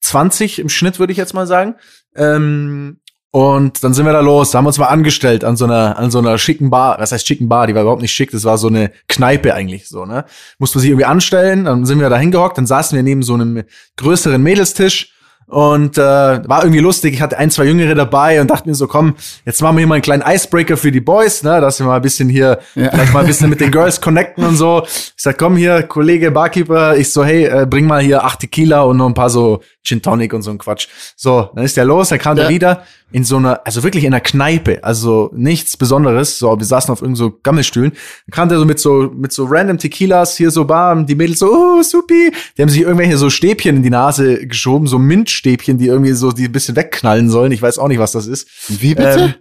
[0.00, 1.76] 20 im Schnitt, würde ich jetzt mal sagen.
[2.14, 6.10] Ähm, und dann sind wir da los, haben uns mal angestellt an so einer, an
[6.10, 6.98] so einer schicken Bar.
[6.98, 7.66] Was heißt schicken Bar?
[7.66, 10.24] Die war überhaupt nicht schick, das war so eine Kneipe eigentlich so, ne?
[10.58, 13.34] Musste man sich irgendwie anstellen, dann sind wir da hingehockt, dann saßen wir neben so
[13.34, 13.64] einem
[13.96, 15.12] größeren Mädelstisch
[15.48, 17.14] und äh, war irgendwie lustig.
[17.14, 19.86] Ich hatte ein, zwei Jüngere dabei und dachte mir so, komm, jetzt machen wir hier
[19.86, 22.90] mal einen kleinen Icebreaker für die Boys, ne, dass wir mal ein bisschen hier, ja.
[22.90, 24.82] vielleicht mal ein bisschen mit den Girls connecten und so.
[24.84, 28.82] Ich sag, komm hier, Kollege Barkeeper, ich so, hey, äh, bring mal hier acht Tequila
[28.82, 30.88] und noch ein paar so Gin Tonic und so ein Quatsch.
[31.16, 32.44] So, dann ist der los, dann kam ja.
[32.44, 36.38] der wieder in so einer, also wirklich in einer Kneipe, also nichts Besonderes.
[36.38, 37.92] So, wir saßen auf irgendeinen so Gammelstühlen.
[37.92, 41.38] Dann kam der so mit so, mit so random Tequilas hier so bam, die Mädels
[41.38, 42.32] so, oh, supi.
[42.56, 46.32] Die haben sich irgendwelche so Stäbchen in die Nase geschoben, so Mintstäbchen, die irgendwie so,
[46.32, 47.52] die ein bisschen wegknallen sollen.
[47.52, 48.48] Ich weiß auch nicht, was das ist.
[48.68, 49.20] Wie bitte?
[49.20, 49.34] Ähm,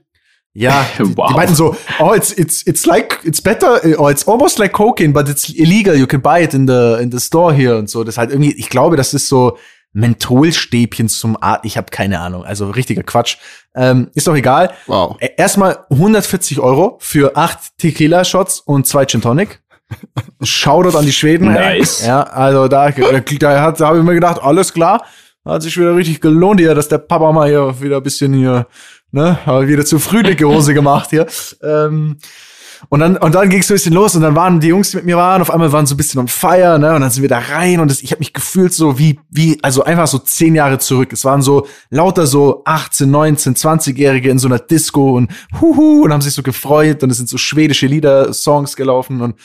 [0.53, 1.27] ja, wow.
[1.29, 5.13] die, meinten so, oh, it's it's it's like it's better, oh, it's almost like cocaine,
[5.13, 5.95] but it's illegal.
[5.95, 8.03] You can buy it in the in the store here und so.
[8.03, 9.60] Das halt irgendwie, ich glaube, das ist so
[9.97, 11.65] Mentholstäbchen zum Art.
[11.65, 12.45] Ich habe keine Ahnung.
[12.45, 13.38] Also richtiger Quatsch.
[13.75, 14.71] Ähm, ist doch egal.
[14.86, 15.17] Wow.
[15.19, 19.60] E, erstmal 140 Euro für acht Tequila-Shots und zwei Gin Tonic.
[20.43, 21.51] Shoutout an die Schweden.
[21.51, 22.05] Nice.
[22.05, 25.03] Ja, also da, da, da, da habe ich mir gedacht, alles klar.
[25.43, 28.67] Hat sich wieder richtig gelohnt hier, dass der Papa mal hier wieder ein bisschen hier,
[29.12, 31.25] ne, wieder zu früh dicke Hose gemacht hier.
[31.63, 32.17] Ähm,
[32.90, 34.92] und dann, und dann ging es so ein bisschen los und dann waren die Jungs,
[34.92, 36.96] die mit mir waren, auf einmal waren so ein bisschen on fire, ne?
[36.96, 39.60] Und dann sind wir da rein und das, ich habe mich gefühlt so wie, wie,
[39.63, 41.13] also einfach so zehn Jahre zurück.
[41.13, 46.13] Es waren so lauter so 18, 19, 20-Jährige in so einer Disco und huhu und
[46.13, 49.36] haben sich so gefreut und es sind so schwedische Lieder, Songs gelaufen und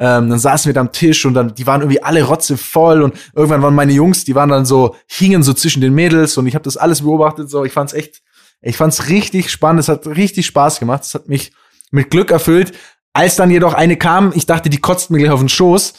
[0.00, 3.02] ähm, dann saßen wir da am Tisch und dann, die waren irgendwie alle rotze voll
[3.02, 6.46] und irgendwann waren meine Jungs, die waren dann so, hingen so zwischen den Mädels und
[6.46, 8.22] ich habe das alles beobachtet, so, ich fand's echt,
[8.62, 11.52] ich fand's richtig spannend, es hat richtig Spaß gemacht, es hat mich
[11.90, 12.72] mit Glück erfüllt.
[13.12, 15.94] Als dann jedoch eine kam, ich dachte, die kotzt mir gleich auf den Schoß.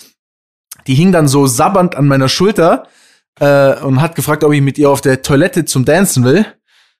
[0.87, 2.87] Die hing dann so sabbernd an meiner Schulter
[3.39, 6.45] äh, und hat gefragt, ob ich mit ihr auf der Toilette zum Dancen will.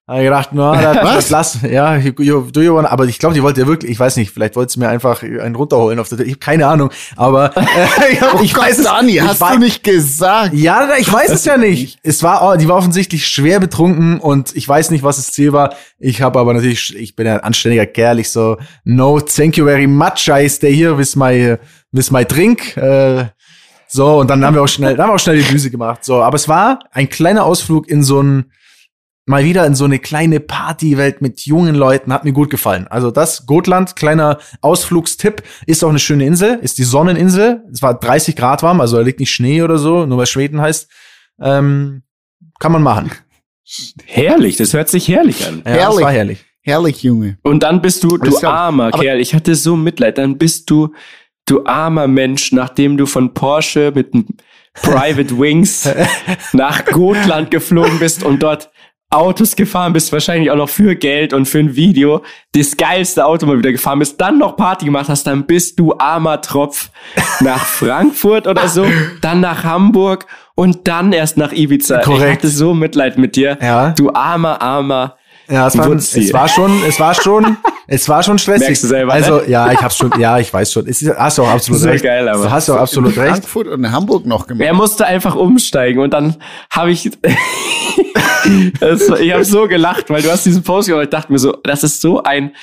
[0.08, 2.22] Hab ich gedacht, na, das, das lass, ja, do
[2.62, 4.80] you wanna, aber ich glaube, die wollte ja wirklich, ich weiß nicht, vielleicht wollte sie
[4.80, 7.62] mir einfach einen runterholen auf der, ich habe keine Ahnung, aber äh,
[8.14, 10.54] ich, oh ich Gott, weiß es, Dani, hast war, du nicht gesagt?
[10.54, 12.00] Ja, ich weiß es ja nicht.
[12.04, 15.76] Es war, die war offensichtlich schwer betrunken und ich weiß nicht, was das Ziel war.
[16.00, 19.66] Ich habe aber natürlich, ich bin ja ein anständiger Kerl, ich so, no, thank you
[19.66, 21.58] very much, I stay here with my,
[21.92, 22.76] with my drink.
[22.76, 23.26] Äh,
[23.88, 26.04] so, und dann haben wir auch schnell, dann haben wir auch schnell die Düse gemacht.
[26.04, 28.52] So, aber es war ein kleiner Ausflug in so ein
[29.32, 32.88] mal wieder in so eine kleine Partywelt mit jungen Leuten, hat mir gut gefallen.
[32.88, 37.64] Also das Gotland, kleiner Ausflugstipp, ist auch eine schöne Insel, ist die Sonneninsel.
[37.72, 40.62] Es war 30 Grad warm, also da liegt nicht Schnee oder so, nur weil Schweden
[40.62, 40.88] heißt.
[41.42, 42.04] Ähm,
[42.60, 43.10] kann man machen.
[44.06, 45.64] Herrlich, das hört sich herrlich an.
[45.66, 45.96] Ja, herrlich.
[45.96, 46.46] das war herrlich.
[46.62, 47.40] Herrlich, Junge.
[47.42, 50.94] Und dann bist du, du armer Kerl, ich hatte so Mitleid, dann bist du,
[51.48, 54.14] du armer Mensch, nachdem du von Porsche mit
[54.74, 55.90] Private Wings
[56.54, 58.71] nach Gotland geflogen bist und dort
[59.12, 63.46] Autos gefahren bist, wahrscheinlich auch noch für Geld und für ein Video, das geilste Auto
[63.46, 66.90] mal wieder gefahren bist, dann noch Party gemacht hast, dann bist du armer Tropf
[67.42, 68.86] nach Frankfurt oder so,
[69.22, 72.00] dann nach Hamburg und dann erst nach Ibiza.
[72.00, 72.24] Korrekt.
[72.24, 73.58] Ich hatte so Mitleid mit dir.
[73.62, 73.90] Ja.
[73.90, 75.18] Du armer, armer
[75.52, 78.68] ja, es war, es war schon, es war schon, es war schon stressig.
[78.68, 79.50] Merkst du selber, also, ne?
[79.50, 80.88] ja, ich hab's schon, ja, ich weiß schon.
[80.88, 82.04] Es ist, hast du auch absolut recht.
[82.04, 82.44] geil, aber.
[82.44, 83.32] Du hast du auch absolut recht.
[83.32, 84.66] Frankfurt und Hamburg noch gemacht.
[84.66, 86.38] Er musste einfach umsteigen und dann
[86.70, 87.12] habe ich,
[88.80, 91.04] das, ich habe so gelacht, weil du hast diesen Post gemacht.
[91.04, 92.54] Ich dachte mir so, das ist so ein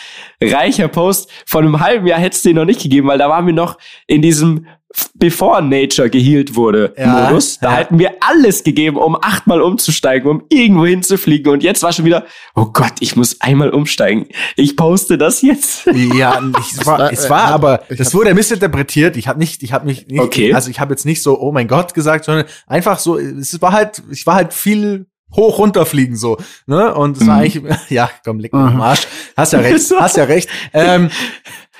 [0.43, 1.31] reicher Post.
[1.47, 3.77] Von einem halben Jahr hättest du den noch nicht gegeben, weil da waren wir noch
[4.07, 4.67] in diesem
[5.15, 7.59] bevor Nature gehealt wurde, ja, Modus.
[7.59, 7.77] Da ja.
[7.79, 11.53] hätten wir alles gegeben, um achtmal umzusteigen, um irgendwo hinzufliegen.
[11.53, 12.25] Und jetzt war schon wieder,
[12.55, 14.27] oh Gott, ich muss einmal umsteigen.
[14.57, 15.87] Ich poste das jetzt.
[15.87, 19.17] Ja, ich, es war, es war aber, das wurde missinterpretiert.
[19.17, 20.55] Ich habe nicht, ich habe mich nicht, okay.
[20.55, 23.73] also ich habe jetzt nicht so, oh mein Gott gesagt, sondern einfach so, es war
[23.73, 26.95] halt, ich war halt viel hoch runterfliegen so, ne?
[26.95, 27.43] Und es war mhm.
[27.43, 28.81] eigentlich, ja, komm, leg mir mhm.
[28.81, 29.07] Arsch.
[29.37, 30.49] Hast ja recht, hast ja recht.
[30.73, 31.11] Ähm,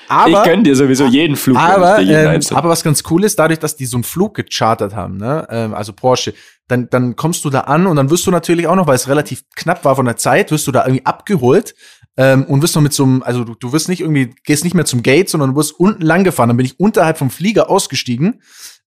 [0.09, 1.57] aber, ich gönn dir sowieso jeden Flug.
[1.57, 5.17] Aber, ähm, aber was ganz cool ist, dadurch, dass die so einen Flug gechartert haben,
[5.17, 6.33] ne, ähm, also Porsche,
[6.67, 9.07] dann, dann kommst du da an und dann wirst du natürlich auch noch, weil es
[9.07, 11.73] relativ knapp war von der Zeit, wirst du da irgendwie abgeholt
[12.17, 14.75] ähm, und wirst noch mit so einem, also du, du wirst nicht irgendwie, gehst nicht
[14.75, 16.49] mehr zum Gate, sondern du wirst unten lang gefahren.
[16.49, 18.41] Dann bin ich unterhalb vom Flieger ausgestiegen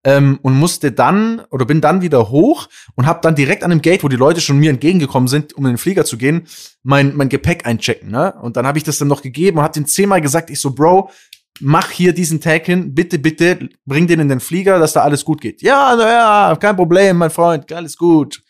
[0.03, 3.81] ähm, und musste dann oder bin dann wieder hoch und habe dann direkt an dem
[3.81, 6.47] Gate, wo die Leute schon mir entgegengekommen sind, um in den Flieger zu gehen,
[6.83, 8.09] mein mein Gepäck einchecken.
[8.09, 8.33] Ne?
[8.41, 10.71] Und dann habe ich das dann noch gegeben und habe den zehnmal gesagt, ich so,
[10.71, 11.09] Bro,
[11.59, 15.23] mach hier diesen Tag hin, bitte, bitte, bring den in den Flieger, dass da alles
[15.23, 15.61] gut geht.
[15.61, 18.41] Ja, ja, kein Problem, mein Freund, alles gut.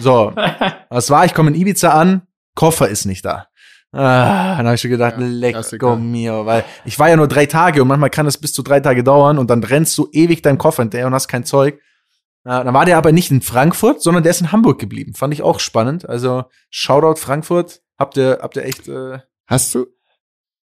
[0.00, 0.32] So,
[0.90, 1.24] was war?
[1.24, 2.22] Ich komme in Ibiza an,
[2.54, 3.46] Koffer ist nicht da.
[3.92, 7.46] Ah, dann habe ich schon gedacht, ja, lecko mio, weil ich war ja nur drei
[7.46, 10.42] Tage und manchmal kann es bis zu drei Tage dauern und dann rennst du ewig
[10.42, 11.80] deinem Koffer hinterher und hast kein Zeug.
[12.44, 15.14] Ja, dann war der aber nicht in Frankfurt, sondern der ist in Hamburg geblieben.
[15.14, 16.08] Fand ich auch spannend.
[16.08, 17.82] Also Shoutout Frankfurt.
[17.98, 18.88] Habt ihr, habt ihr echt.
[18.88, 19.86] Äh, hast du?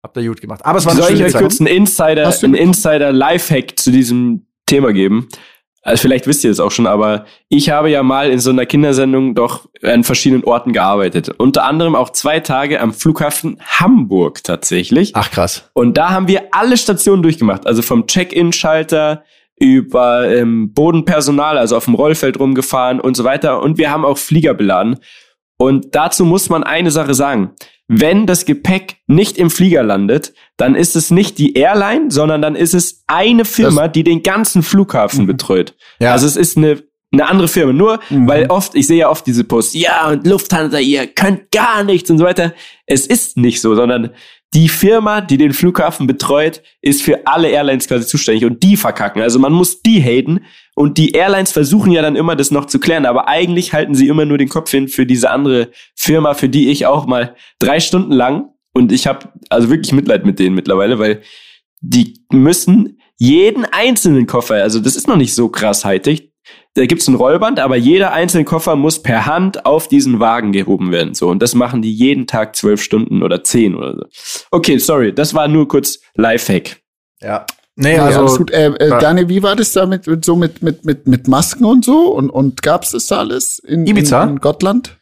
[0.04, 0.65] Habt ihr gut gemacht.
[0.65, 4.91] Aber es war Soll ich euch kurz einen Insider, einen Insider Lifehack zu diesem Thema
[4.91, 5.30] geben?
[5.84, 8.65] Also vielleicht wisst ihr es auch schon, aber ich habe ja mal in so einer
[8.65, 11.30] Kindersendung doch an verschiedenen Orten gearbeitet.
[11.38, 15.12] Unter anderem auch zwei Tage am Flughafen Hamburg tatsächlich.
[15.13, 15.69] Ach krass.
[15.74, 17.67] Und da haben wir alle Stationen durchgemacht.
[17.67, 19.24] Also vom Check-in-Schalter
[19.60, 23.62] über ähm, Bodenpersonal, also auf dem Rollfeld rumgefahren und so weiter.
[23.62, 25.00] Und wir haben auch Flieger beladen.
[25.63, 27.52] Und dazu muss man eine Sache sagen.
[27.88, 32.56] Wenn das Gepäck nicht im Flieger landet, dann ist es nicht die Airline, sondern dann
[32.56, 35.28] ist es eine Firma, das die den ganzen Flughafen mhm.
[35.28, 35.73] betreut.
[35.99, 36.12] Ja.
[36.12, 37.71] Also es ist eine eine andere Firma.
[37.71, 38.28] Nur, mhm.
[38.28, 42.10] weil oft, ich sehe ja oft diese Posts, ja, und Lufthansa, ihr könnt gar nichts
[42.10, 42.54] und so weiter.
[42.88, 44.10] Es ist nicht so, sondern
[44.54, 49.21] die Firma, die den Flughafen betreut, ist für alle Airlines quasi zuständig und die verkacken.
[49.21, 50.41] Also man muss die haten
[50.75, 54.07] und die Airlines versuchen ja dann immer das noch zu klären, aber eigentlich halten sie
[54.07, 57.79] immer nur den Kopf hin für diese andere Firma, für die ich auch mal drei
[57.79, 61.21] Stunden lang und ich habe also wirklich Mitleid mit denen mittlerweile, weil
[61.81, 66.33] die müssen jeden einzelnen Koffer, also das ist noch nicht so krass heitig,
[66.75, 70.91] da gibt's ein Rollband, aber jeder einzelne Koffer muss per Hand auf diesen Wagen gehoben
[70.91, 71.13] werden.
[71.13, 74.45] So, und das machen die jeden Tag zwölf Stunden oder zehn oder so.
[74.49, 76.81] Okay, sorry, das war nur kurz Lifehack.
[77.21, 77.45] Ja.
[77.75, 78.51] Nee, also, alles gut.
[78.51, 81.65] Äh, äh, Daniel, wie war das da mit, mit so mit, mit, mit, mit Masken
[81.65, 82.13] und so?
[82.13, 84.23] Und, und gab's das da alles in, Ibiza?
[84.23, 84.97] in, in Gottland?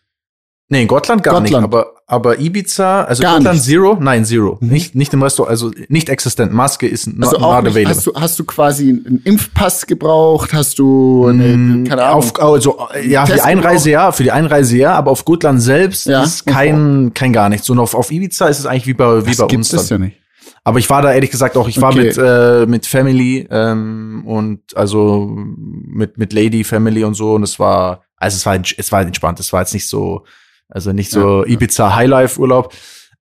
[0.69, 1.51] Nee, in Gottland gar Gottland.
[1.51, 3.65] nicht, aber, aber Ibiza, also gar Gottland nicht.
[3.65, 4.57] Zero, nein, Zero.
[4.61, 4.69] Mhm.
[4.69, 6.53] Nicht, nicht im Restaurant, also nicht existent.
[6.53, 7.89] Maske ist not, also not available.
[7.89, 10.53] Hast du, hast du quasi einen Impfpass gebraucht?
[10.53, 12.19] Hast du eine, mm, keine Ahnung?
[12.19, 16.05] Auf, also, ja, für die Einreise ja, für die Einreise ja, aber auf Gottland selbst
[16.05, 16.23] ja?
[16.23, 17.69] ist kein, kein gar nichts.
[17.69, 19.67] Und auf, auf Ibiza ist es eigentlich wie bei, wie das bei uns.
[19.67, 20.20] Das ja nicht.
[20.63, 22.03] Aber ich war da ehrlich gesagt auch, ich war okay.
[22.03, 27.57] mit, äh, mit Family ähm, und also mit, mit Lady Family und so und es
[27.57, 30.23] war, also es war, es war entspannt, es war jetzt nicht so,
[30.69, 32.73] also nicht so ja, Ibiza Highlife Urlaub.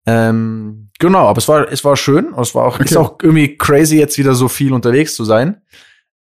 [0.07, 2.35] Ähm, genau, aber es war, es war schön.
[2.38, 2.85] Es war auch, okay.
[2.85, 5.62] ist auch irgendwie crazy, jetzt wieder so viel unterwegs zu sein.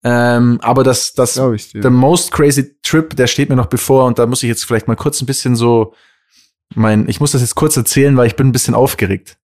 [0.02, 1.82] Ähm, aber das, das, ich, ja.
[1.82, 4.88] the most crazy trip, der steht mir noch bevor und da muss ich jetzt vielleicht
[4.88, 5.92] mal kurz ein bisschen so,
[6.74, 9.36] mein, ich muss das jetzt kurz erzählen, weil ich bin ein bisschen aufgeregt.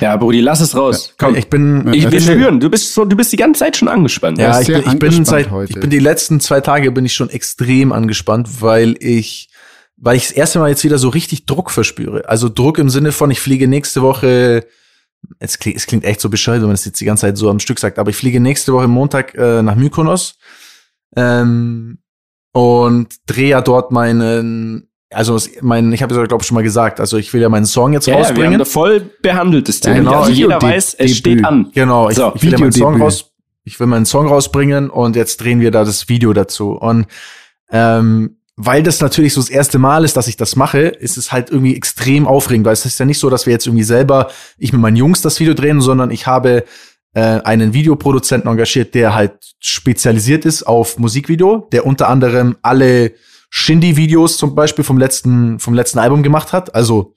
[0.00, 1.14] Ja, Brudi, lass es raus.
[1.18, 2.58] Komm, ich bin, ich will spüren.
[2.58, 4.38] Du bist so, du bist die ganze Zeit schon angespannt.
[4.38, 5.72] Ja, ich bin, ich bin seit, heute.
[5.72, 9.48] ich bin die letzten zwei Tage bin ich schon extrem angespannt, weil ich
[9.96, 12.28] weil ich das erste Mal jetzt wieder so richtig Druck verspüre.
[12.28, 14.66] Also Druck im Sinne von, ich fliege nächste Woche,
[15.38, 17.48] es klingt, es klingt echt so bescheuert, wenn man es jetzt die ganze Zeit so
[17.48, 20.34] am Stück sagt, aber ich fliege nächste Woche Montag äh, nach Mykonos
[21.14, 21.98] ähm,
[22.52, 27.00] und drehe ja dort meinen also mein, ich habe es glaube ich schon mal gesagt,
[27.00, 28.44] also ich will ja meinen Song jetzt ja, rausbringen.
[28.44, 29.96] Ja, wir haben da voll behandeltes Thema.
[29.96, 31.70] Ja, genau, also jeder weiß, es steht an.
[31.74, 33.32] Genau, ich, so, ich will ja meinen Song raus,
[33.64, 36.72] ich will meinen Song rausbringen und jetzt drehen wir da das Video dazu.
[36.72, 37.06] Und
[37.70, 41.32] ähm, weil das natürlich so das erste Mal ist, dass ich das mache, ist es
[41.32, 44.30] halt irgendwie extrem aufregend, weil es ist ja nicht so, dass wir jetzt irgendwie selber,
[44.58, 46.64] ich mit meinen Jungs das Video drehen, sondern ich habe
[47.14, 53.12] äh, einen Videoproduzenten engagiert, der halt spezialisiert ist auf Musikvideo, der unter anderem alle
[53.54, 56.74] Shindy-Videos zum Beispiel vom letzten, vom letzten Album gemacht hat.
[56.74, 57.14] Also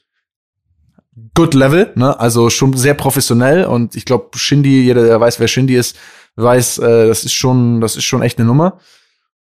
[1.33, 2.19] good level, ne?
[2.19, 5.95] Also schon sehr professionell und ich glaube, Shindy, jeder, der weiß, wer Shindy ist,
[6.35, 8.79] weiß, äh, das ist schon, das ist schon echt eine Nummer.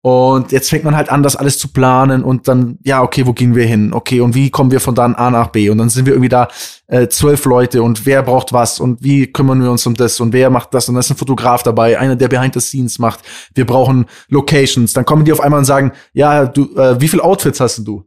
[0.04, 3.34] Und jetzt fängt man halt an, das alles zu planen und dann, ja, okay, wo
[3.34, 3.94] gehen wir hin?
[3.94, 5.70] Okay, und wie kommen wir von dann A nach B?
[5.70, 6.48] Und dann sind wir irgendwie da
[6.88, 10.34] äh, zwölf Leute und wer braucht was und wie kümmern wir uns um das und
[10.34, 13.20] wer macht das und da ist ein Fotograf dabei, einer, der Behind the Scenes macht.
[13.54, 14.92] Wir brauchen Locations.
[14.92, 18.04] Dann kommen die auf einmal und sagen, ja, du, äh, wie viel Outfits hast du?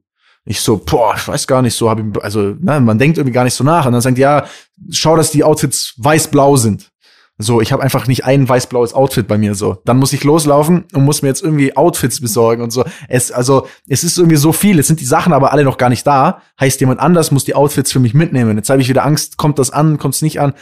[0.47, 3.33] Ich so, boah, ich weiß gar nicht so, hab ich, also, na, man denkt irgendwie
[3.33, 3.87] gar nicht so nach.
[3.87, 4.45] Und dann sagt, ja,
[4.91, 6.91] schau, dass die Outfits weiß-blau sind.
[7.37, 9.79] So, ich habe einfach nicht ein weiß-blaues Outfit bei mir so.
[9.85, 12.85] Dann muss ich loslaufen und muss mir jetzt irgendwie Outfits besorgen und so.
[13.09, 14.77] Es also es ist irgendwie so viel.
[14.77, 16.43] Jetzt sind die Sachen aber alle noch gar nicht da.
[16.61, 18.57] Heißt jemand anders muss die Outfits für mich mitnehmen.
[18.57, 20.55] Jetzt habe ich wieder Angst, kommt das an, kommt es nicht an.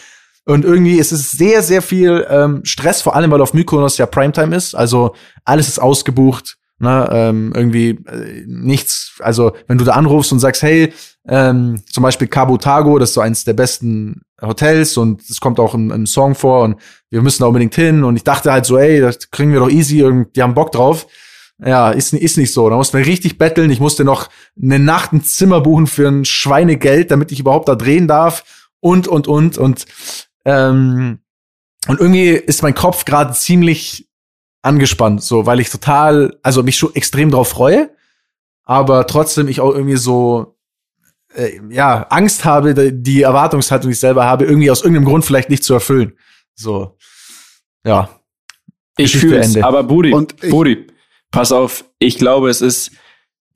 [0.47, 4.07] Und irgendwie ist es sehr sehr viel ähm, Stress, vor allem weil auf Mykonos ja
[4.07, 4.75] Primetime ist.
[4.75, 6.57] Also alles ist ausgebucht.
[6.83, 10.93] Ne, ähm, irgendwie äh, nichts, also wenn du da anrufst und sagst, hey,
[11.29, 15.61] ähm, zum Beispiel Cabo Tago, das ist so eins der besten Hotels und es kommt
[15.61, 18.67] auch im, im Song vor und wir müssen da unbedingt hin und ich dachte halt
[18.67, 21.07] so, ey, das kriegen wir doch easy, die haben Bock drauf.
[21.65, 22.69] Ja, ist, ist nicht so.
[22.69, 23.71] Da mussten wir richtig betteln.
[23.71, 24.29] Ich musste noch
[24.61, 29.07] eine Nacht ein Zimmer buchen für ein Schweinegeld, damit ich überhaupt da drehen darf und,
[29.07, 29.85] und, und, und,
[30.45, 31.21] ähm,
[31.87, 34.09] und irgendwie ist mein Kopf gerade ziemlich
[34.63, 37.91] angespannt, so, weil ich total, also mich schon extrem drauf freue,
[38.65, 40.57] aber trotzdem ich auch irgendwie so,
[41.35, 45.51] äh, ja, Angst habe, die Erwartungshaltung, die ich selber habe, irgendwie aus irgendeinem Grund vielleicht
[45.51, 46.17] nicht zu erfüllen.
[46.55, 46.97] So,
[47.85, 48.09] ja.
[48.97, 50.15] Ich fühle es, aber Budi,
[50.51, 50.87] Budi,
[51.31, 52.93] pass auf, ich glaube, es ist,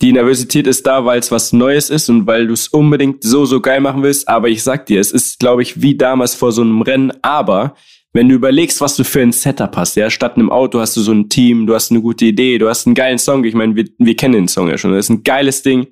[0.00, 3.44] die Nervosität ist da, weil es was Neues ist und weil du es unbedingt so,
[3.44, 6.52] so geil machen willst, aber ich sag dir, es ist, glaube ich, wie damals vor
[6.52, 7.76] so einem Rennen, aber
[8.16, 11.02] wenn du überlegst, was du für ein Setup hast, ja, statt einem Auto hast du
[11.02, 13.44] so ein Team, du hast eine gute Idee, du hast einen geilen Song.
[13.44, 14.92] Ich meine, wir, wir kennen den Song ja schon.
[14.92, 15.88] Das ist ein geiles Ding.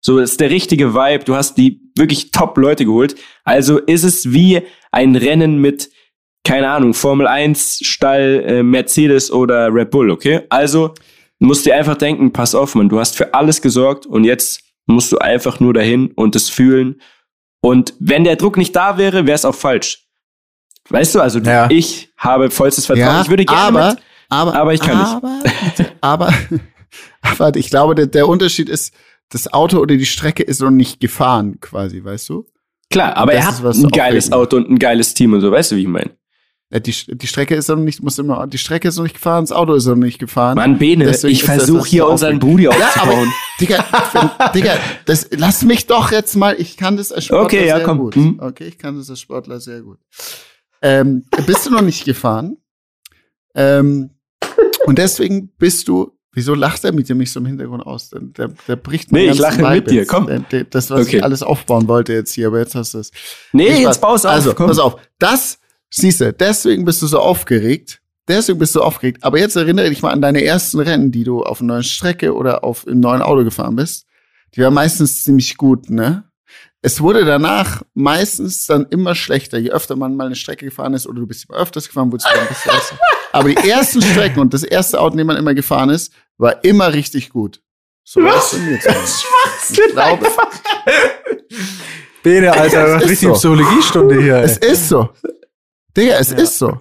[0.00, 1.24] So, das ist der richtige Vibe.
[1.24, 3.14] Du hast die wirklich top Leute geholt.
[3.44, 5.90] Also ist es wie ein Rennen mit,
[6.44, 10.42] keine Ahnung, Formel 1, Stall, äh, Mercedes oder Red Bull, okay?
[10.48, 10.94] Also
[11.40, 15.12] musst dir einfach denken, pass auf, man, du hast für alles gesorgt und jetzt musst
[15.12, 17.02] du einfach nur dahin und es fühlen.
[17.60, 20.05] Und wenn der Druck nicht da wäre, wäre es auch falsch.
[20.88, 21.68] Weißt du, also ja.
[21.70, 23.06] ich habe vollstes Vertrauen.
[23.06, 25.92] Ja, ich würde gerne aber, mit, aber, aber ich kann aber, nicht.
[26.00, 26.32] aber,
[27.22, 28.94] aber ich glaube, der, der Unterschied ist,
[29.30, 32.46] das Auto oder die Strecke ist noch nicht gefahren, quasi, weißt du?
[32.90, 35.72] Klar, aber er hat ist, ein geiles Auto und ein geiles Team und so, weißt
[35.72, 36.10] du, wie ich meine?
[36.70, 39.44] Ja, die, die Strecke ist noch nicht, muss immer, die Strecke ist noch nicht gefahren,
[39.44, 40.56] das Auto ist noch nicht gefahren.
[40.56, 43.32] Mann, Bene, Deswegen ich versuche hier unseren Booty aufzubauen.
[43.60, 47.66] Ja, Digga, Digga, das, lass mich doch jetzt mal, ich kann das als Sportler okay,
[47.68, 47.98] ja, sehr komm.
[47.98, 48.16] gut.
[48.16, 48.40] Hm.
[48.40, 49.98] Okay, ich kann das als Sportler sehr gut.
[50.86, 52.58] Ähm, bist du noch nicht gefahren?
[53.56, 54.10] Ähm,
[54.84, 56.12] und deswegen bist du.
[56.32, 58.10] Wieso lacht er mit dir mich so im Hintergrund aus?
[58.10, 60.26] Der, der, der bricht mir Nee, ich lache mit dir, komm.
[60.70, 61.16] Das, was okay.
[61.16, 63.10] ich alles aufbauen wollte jetzt hier, aber jetzt hast du es.
[63.52, 64.32] Nee, ich jetzt baust auf.
[64.32, 64.66] Also, komm.
[64.66, 65.00] pass auf.
[65.18, 65.58] Das,
[65.90, 68.02] siehst du, deswegen bist du so aufgeregt.
[68.28, 69.24] Deswegen bist du aufgeregt.
[69.24, 72.34] Aber jetzt erinnere dich mal an deine ersten Rennen, die du auf einer neuen Strecke
[72.34, 74.04] oder auf einem neuen Auto gefahren bist.
[74.54, 76.24] Die waren meistens ziemlich gut, ne?
[76.82, 81.06] Es wurde danach meistens dann immer schlechter, je öfter man mal eine Strecke gefahren ist
[81.06, 82.98] oder du bist immer öfters gefahren, wurde es dann ein bisschen besser.
[83.32, 86.64] Aber die ersten Strecken und das erste Auto, in dem man immer gefahren ist, war
[86.64, 87.60] immer richtig gut.
[88.04, 88.52] So was?
[88.52, 88.86] ist mir jetzt.
[89.68, 90.26] Ich glaube.
[92.22, 93.32] Bene, Alter, ja, richtig so.
[93.32, 94.36] Psychologiestunde hier.
[94.36, 94.44] Ey.
[94.44, 95.08] Es ist so.
[95.96, 96.36] Digga, es ja.
[96.38, 96.80] ist so.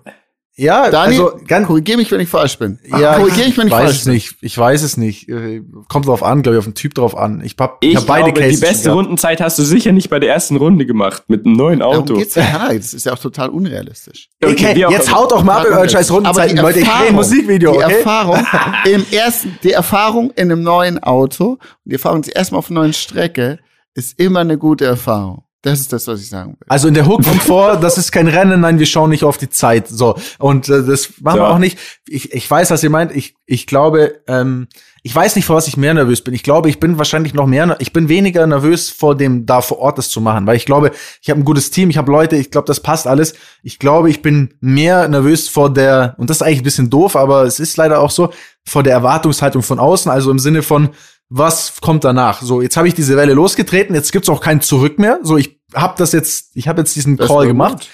[0.58, 2.80] Ja, Daniel, also ganz, korrigier mich, wenn ich falsch bin.
[2.88, 4.14] Ja, korrigier mich, wenn ich, ich weiß falsch es bin.
[4.14, 4.36] nicht.
[4.40, 5.28] Ich weiß es nicht.
[5.28, 7.42] Äh, kommt drauf an, glaube ich, auf den Typ drauf an.
[7.44, 10.10] Ich hab, ich, ich hab beide glaube, Cases die beste Rundenzeit hast du sicher nicht
[10.10, 12.02] bei der ersten Runde gemacht mit einem neuen Auto.
[12.04, 14.30] Darum geht's ja, das ist ja auch total unrealistisch.
[14.42, 16.80] Okay, okay jetzt haut doch mal eure scheiß Rundenzeiten, Leute.
[16.80, 17.74] Ich ein Musikvideo.
[17.74, 17.98] Die okay?
[17.98, 18.40] Erfahrung
[18.86, 22.94] im ersten, die Erfahrung in einem neuen Auto und die Erfahrung erstmal auf einer neuen
[22.94, 23.60] Strecke
[23.94, 25.45] ist immer eine gute Erfahrung.
[25.66, 26.68] Das ist das, was ich sagen will.
[26.68, 29.40] Also in der Hook kommt vor, das ist kein Rennen, nein, wir schauen nicht auf
[29.40, 29.88] die Zeit.
[29.88, 30.16] So.
[30.38, 31.44] Und äh, das machen ja.
[31.44, 31.80] wir auch nicht.
[32.08, 33.16] Ich, ich weiß, was ihr meint.
[33.16, 34.68] Ich, ich glaube, ähm,
[35.02, 36.36] ich weiß nicht, vor was ich mehr nervös bin.
[36.36, 39.80] Ich glaube, ich bin wahrscheinlich noch mehr, ich bin weniger nervös vor dem, da vor
[39.80, 40.92] Ort das zu machen, weil ich glaube,
[41.24, 43.34] ich habe ein gutes Team, ich habe Leute, ich glaube, das passt alles.
[43.64, 47.16] Ich glaube, ich bin mehr nervös vor der, und das ist eigentlich ein bisschen doof,
[47.16, 48.32] aber es ist leider auch so,
[48.68, 50.90] vor der Erwartungshaltung von außen, also im Sinne von,
[51.30, 52.42] was kommt danach?
[52.42, 55.20] So, jetzt habe ich diese Welle losgetreten, jetzt gibt's auch kein Zurück mehr.
[55.24, 57.90] So, ich habe das jetzt, ich habe jetzt diesen das Call gemacht.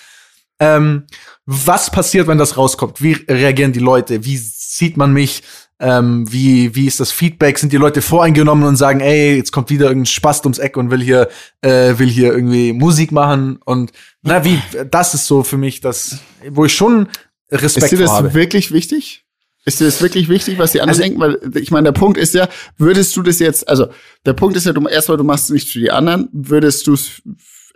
[0.60, 1.08] Ähm,
[1.46, 3.02] was passiert, wenn das rauskommt?
[3.02, 4.24] Wie reagieren die Leute?
[4.24, 5.41] Wie sieht man mich?
[5.80, 7.58] Ähm, wie, wie ist das Feedback?
[7.58, 10.91] Sind die Leute voreingenommen und sagen, ey, jetzt kommt wieder irgendein Spast ums Eck und
[10.91, 11.28] will hier,
[11.62, 13.58] äh, will hier irgendwie Musik machen?
[13.66, 13.91] Und
[14.22, 16.20] na, wie, das ist so für mich das,
[16.51, 17.08] wo ich schon
[17.51, 17.86] Respekt habe.
[17.86, 18.34] Ist dir das habe.
[18.36, 19.26] wirklich wichtig?
[19.66, 21.20] Ist dir das wirklich wichtig, was die anderen also, denken?
[21.53, 22.47] Weil ich meine, der Punkt ist ja,
[22.78, 23.88] würdest du das jetzt, also
[24.26, 26.93] der Punkt ist ja, du erstmal, du machst es nicht für die anderen, würdest du
[26.93, 27.22] es,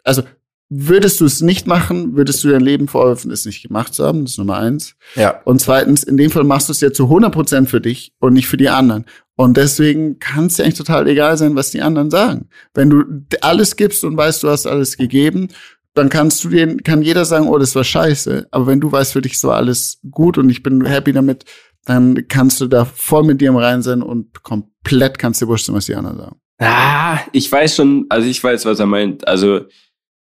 [0.05, 0.23] also
[0.69, 4.23] würdest du es nicht machen, würdest du dein Leben vorwerfen, es nicht gemacht zu haben.
[4.23, 4.95] Das ist Nummer eins.
[5.15, 5.41] Ja.
[5.43, 8.33] Und zweitens, in dem Fall machst du es ja zu 100 Prozent für dich und
[8.33, 9.05] nicht für die anderen.
[9.35, 12.49] Und deswegen kann es dir eigentlich total egal sein, was die anderen sagen.
[12.73, 13.03] Wenn du
[13.41, 15.49] alles gibst und weißt, du hast alles gegeben,
[15.93, 18.47] dann kannst du dir, kann jeder sagen, oh, das war scheiße.
[18.51, 21.45] Aber wenn du weißt, für dich ist so alles gut und ich bin happy damit,
[21.85, 25.65] dann kannst du da voll mit dir im Rein sein und komplett kannst dir wurscht
[25.65, 26.35] sein, was die anderen sagen.
[26.59, 29.27] Ah, ich weiß schon, also ich weiß, was er meint.
[29.27, 29.61] Also,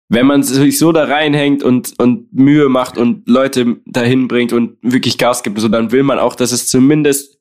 [0.09, 4.77] wenn man sich so da reinhängt und, und Mühe macht und Leute dahin bringt und
[4.81, 7.39] wirklich Gas gibt, so, dann will man auch, dass es zumindest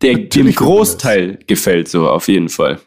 [0.00, 2.80] der, dem Großteil gefällt, so auf jeden Fall.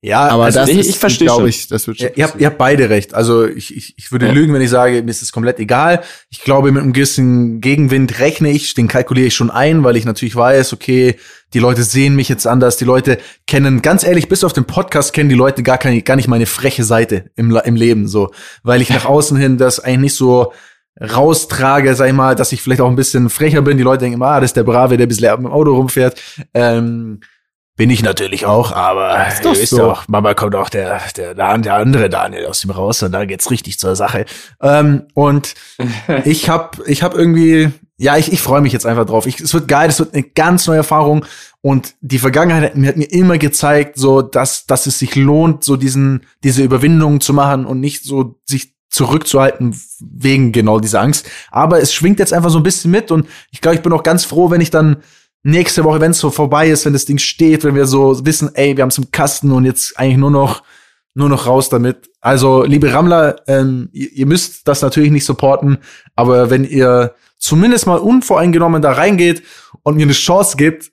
[0.00, 2.10] Ja, aber also das ich, ich verstehe glaube ich, das wird schon.
[2.14, 3.14] ihr, habt, ihr habt beide recht.
[3.14, 4.32] Also ich, ich, ich würde ja.
[4.32, 6.02] lügen, wenn ich sage, mir ist es komplett egal.
[6.30, 10.04] Ich glaube, mit einem gewissen Gegenwind rechne ich, den kalkuliere ich schon ein, weil ich
[10.04, 11.16] natürlich weiß, okay,
[11.52, 13.18] die Leute sehen mich jetzt anders, die Leute
[13.48, 16.46] kennen, ganz ehrlich, bis auf den Podcast kennen die Leute gar, keine, gar nicht meine
[16.46, 18.30] freche Seite im, im Leben, so,
[18.62, 20.52] weil ich nach außen hin das eigentlich nicht so
[21.00, 23.78] raustrage, sag ich mal, dass ich vielleicht auch ein bisschen frecher bin.
[23.78, 26.20] Die Leute denken, ah, das ist der Brave, der ein bisschen am Auto rumfährt.
[26.54, 27.20] Ähm,
[27.78, 29.78] bin ich natürlich auch, aber ist doch ihr wisst so.
[29.78, 33.52] doch, Mama kommt auch der, der, der andere Daniel aus dem raus und da geht's
[33.52, 34.26] richtig zur Sache.
[34.60, 35.54] Ähm, und
[36.24, 39.26] ich hab, ich hab irgendwie, ja, ich, ich freue mich jetzt einfach drauf.
[39.26, 41.24] Ich, es wird geil, es wird eine ganz neue Erfahrung.
[41.60, 45.62] Und die Vergangenheit hat mir, hat mir immer gezeigt, so, dass, dass es sich lohnt,
[45.62, 51.30] so diesen, diese Überwindungen zu machen und nicht so sich zurückzuhalten wegen genau dieser Angst.
[51.52, 54.02] Aber es schwingt jetzt einfach so ein bisschen mit und ich glaube, ich bin auch
[54.02, 54.96] ganz froh, wenn ich dann
[55.42, 58.54] nächste Woche, wenn es so vorbei ist, wenn das Ding steht, wenn wir so wissen,
[58.54, 60.62] ey, wir haben es im Kasten und jetzt eigentlich nur noch
[61.14, 62.10] nur noch raus damit.
[62.20, 65.78] Also, liebe Rammler, ähm, ihr, ihr müsst das natürlich nicht supporten,
[66.14, 69.42] aber wenn ihr zumindest mal unvoreingenommen da reingeht
[69.82, 70.92] und mir eine Chance gibt,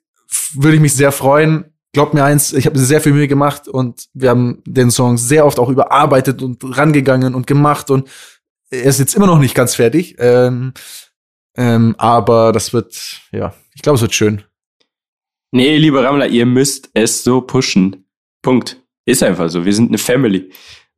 [0.53, 1.65] würde ich mich sehr freuen.
[1.93, 5.45] Glaubt mir eins, ich habe sehr viel Mühe gemacht und wir haben den Song sehr
[5.45, 8.09] oft auch überarbeitet und rangegangen und gemacht und
[8.71, 10.15] er ist jetzt immer noch nicht ganz fertig.
[10.17, 10.73] Ähm,
[11.55, 14.43] ähm, aber das wird, ja, ich glaube, es wird schön.
[15.51, 18.07] Nee, liebe Rammler, ihr müsst es so pushen.
[18.41, 18.82] Punkt.
[19.05, 19.65] Ist einfach so.
[19.65, 20.49] Wir sind eine Family.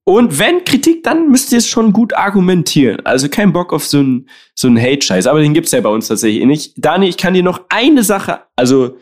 [0.06, 3.06] Und wenn Kritik, dann müsst ihr es schon gut argumentieren.
[3.06, 5.28] Also kein Bock auf so einen so einen Hate-Scheiß.
[5.28, 6.74] Aber den gibt's ja bei uns tatsächlich nicht.
[6.78, 8.98] Dani, ich kann dir noch eine Sache, also,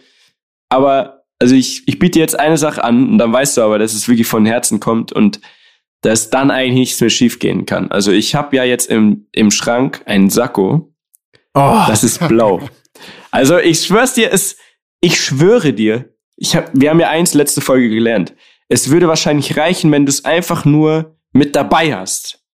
[0.70, 3.78] aber, also ich, ich biete dir jetzt eine Sache an und dann weißt du aber,
[3.78, 5.42] dass es wirklich von Herzen kommt und
[6.02, 7.92] dass dann eigentlich nichts mehr schief gehen kann.
[7.92, 10.92] Also ich habe ja jetzt im, im Schrank einen Sakko.
[11.54, 11.84] Oh.
[11.88, 12.68] Das ist blau.
[13.32, 14.58] Also ich schwör's dir, es,
[15.02, 18.34] ich schwöre dir, ich hab, wir haben ja eins letzte Folge gelernt.
[18.68, 22.46] Es würde wahrscheinlich reichen, wenn du es einfach nur mit dabei hast.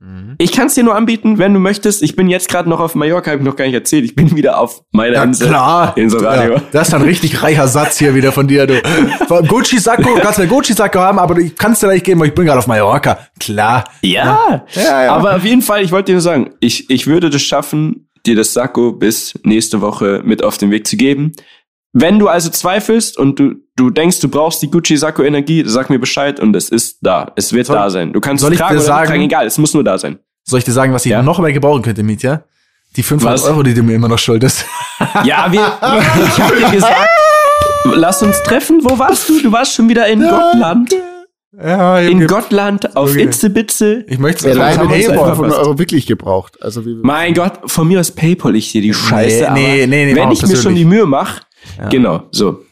[0.00, 0.36] Mhm.
[0.38, 2.02] Ich kann es dir nur anbieten, wenn du möchtest.
[2.02, 4.04] Ich bin jetzt gerade noch auf Mallorca, habe ich noch gar nicht erzählt.
[4.04, 5.48] Ich bin wieder auf meiner ja, Insel.
[5.48, 5.96] Klar.
[5.96, 6.54] Inselradio.
[6.54, 8.80] Ja, das ist ein richtig reicher Satz hier wieder von dir, du.
[9.48, 12.46] Gucci-Sakko, du kannst einen Gucci-Sakko haben, aber du kannst dir nicht geben, weil ich bin
[12.46, 13.18] gerade auf Mallorca.
[13.40, 13.84] Klar.
[14.02, 14.64] Ja.
[14.74, 14.82] ja.
[14.82, 18.07] ja, Aber auf jeden Fall, ich wollte dir nur sagen, ich, ich würde das schaffen,
[18.28, 21.32] dir das Sakko bis nächste Woche mit auf den Weg zu geben.
[21.92, 25.90] Wenn du also zweifelst und du, du denkst, du brauchst die Gucci Sakko Energie, sag
[25.90, 27.32] mir Bescheid und es ist da.
[27.34, 28.12] Es wird soll, da sein.
[28.12, 30.18] Du kannst es tragen oder sagen, tragen, egal, es muss nur da sein.
[30.44, 31.22] Soll ich dir sagen, was ich ja.
[31.22, 32.44] noch mehr gebrauchen könnte, Mietja?
[32.96, 33.44] Die 500 was?
[33.46, 34.64] Euro, die du mir immer noch schuldest.
[35.24, 35.60] Ja, wir,
[36.26, 37.08] ich hab dir gesagt,
[37.84, 38.80] lass uns treffen.
[38.82, 39.42] Wo warst du?
[39.42, 40.94] Du warst schon wieder in Gottland.
[41.56, 43.24] Ja, in Gottland auf okay.
[43.24, 44.04] Itzebitze.
[44.06, 46.62] Ich möchte es alleine PayPal von Euro wirklich gebraucht.
[46.62, 49.48] Also wie mein Gott, von mir aus PayPal ich dir die Scheiße.
[49.54, 51.42] Nee, nee, nee, nee wenn ich mir schon die Mühe mache,
[51.78, 51.88] ja.
[51.88, 52.64] genau, so.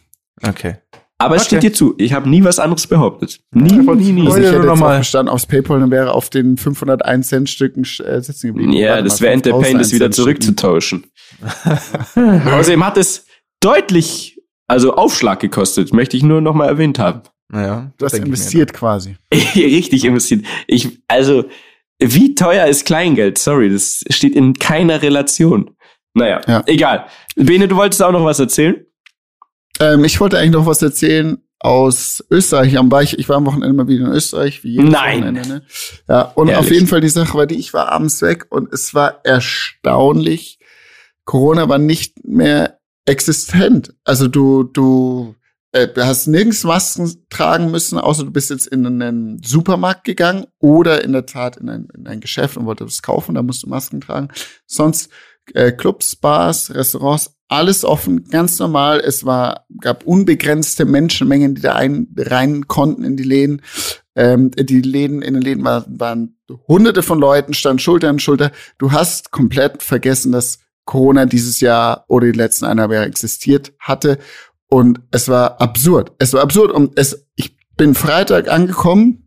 [0.46, 0.76] Okay.
[1.18, 1.56] Aber es okay.
[1.56, 1.94] steht dir zu.
[1.96, 3.40] Ich habe nie was anderes behauptet.
[3.50, 4.26] Nie, ja, nie, nie.
[4.26, 7.84] Also ich hätte jetzt mal gestanden aufs PayPal und wäre auf den 501 Cent Stücken
[8.04, 8.72] äh, sitzen geblieben.
[8.74, 11.06] Ja, das wäre der Pain, das wieder zurückzutauschen.
[12.14, 13.24] Außerdem hat es
[13.60, 17.22] deutlich, also Aufschlag gekostet, möchte ich nur noch mal erwähnt haben.
[17.52, 19.16] Ja, du hast investiert quasi.
[19.54, 20.44] Richtig investiert.
[20.66, 21.44] Ich, also,
[21.98, 23.38] wie teuer ist Kleingeld?
[23.38, 25.76] Sorry, das steht in keiner Relation.
[26.14, 26.62] Naja, ja.
[26.66, 27.06] egal.
[27.36, 28.84] Bene, du wolltest auch noch was erzählen?
[29.80, 32.78] Ähm, ich wollte eigentlich noch was erzählen aus Österreich.
[32.78, 35.20] Am ich war am Wochenende mal wieder in Österreich, wie jedes Nein.
[35.20, 35.48] Wochenende.
[35.48, 35.62] Ne?
[36.08, 36.66] Ja, und Ehrlich?
[36.66, 40.58] auf jeden Fall die Sache war die, ich war abends weg und es war erstaunlich.
[41.24, 43.94] Corona war nicht mehr existent.
[44.04, 45.34] Also du, du
[45.76, 51.04] äh, hast nirgends Masken tragen müssen, außer du bist jetzt in einen Supermarkt gegangen oder
[51.04, 54.00] in der Tat in ein, in ein Geschäft und wolltest kaufen, da musst du Masken
[54.00, 54.28] tragen.
[54.66, 55.10] Sonst
[55.54, 59.00] äh, Clubs, Bars, Restaurants, alles offen, ganz normal.
[59.00, 63.62] Es war, gab unbegrenzte Menschenmengen, die da ein, rein konnten in die Läden.
[64.16, 68.50] Ähm, die Läden, in den Läden war, waren hunderte von Leuten, stand Schulter an Schulter.
[68.78, 74.18] Du hast komplett vergessen, dass Corona dieses Jahr oder die letzten eineinhalb Jahre existiert hatte.
[74.68, 76.12] Und es war absurd.
[76.18, 76.72] Es war absurd.
[76.72, 79.26] Und es, ich bin Freitag angekommen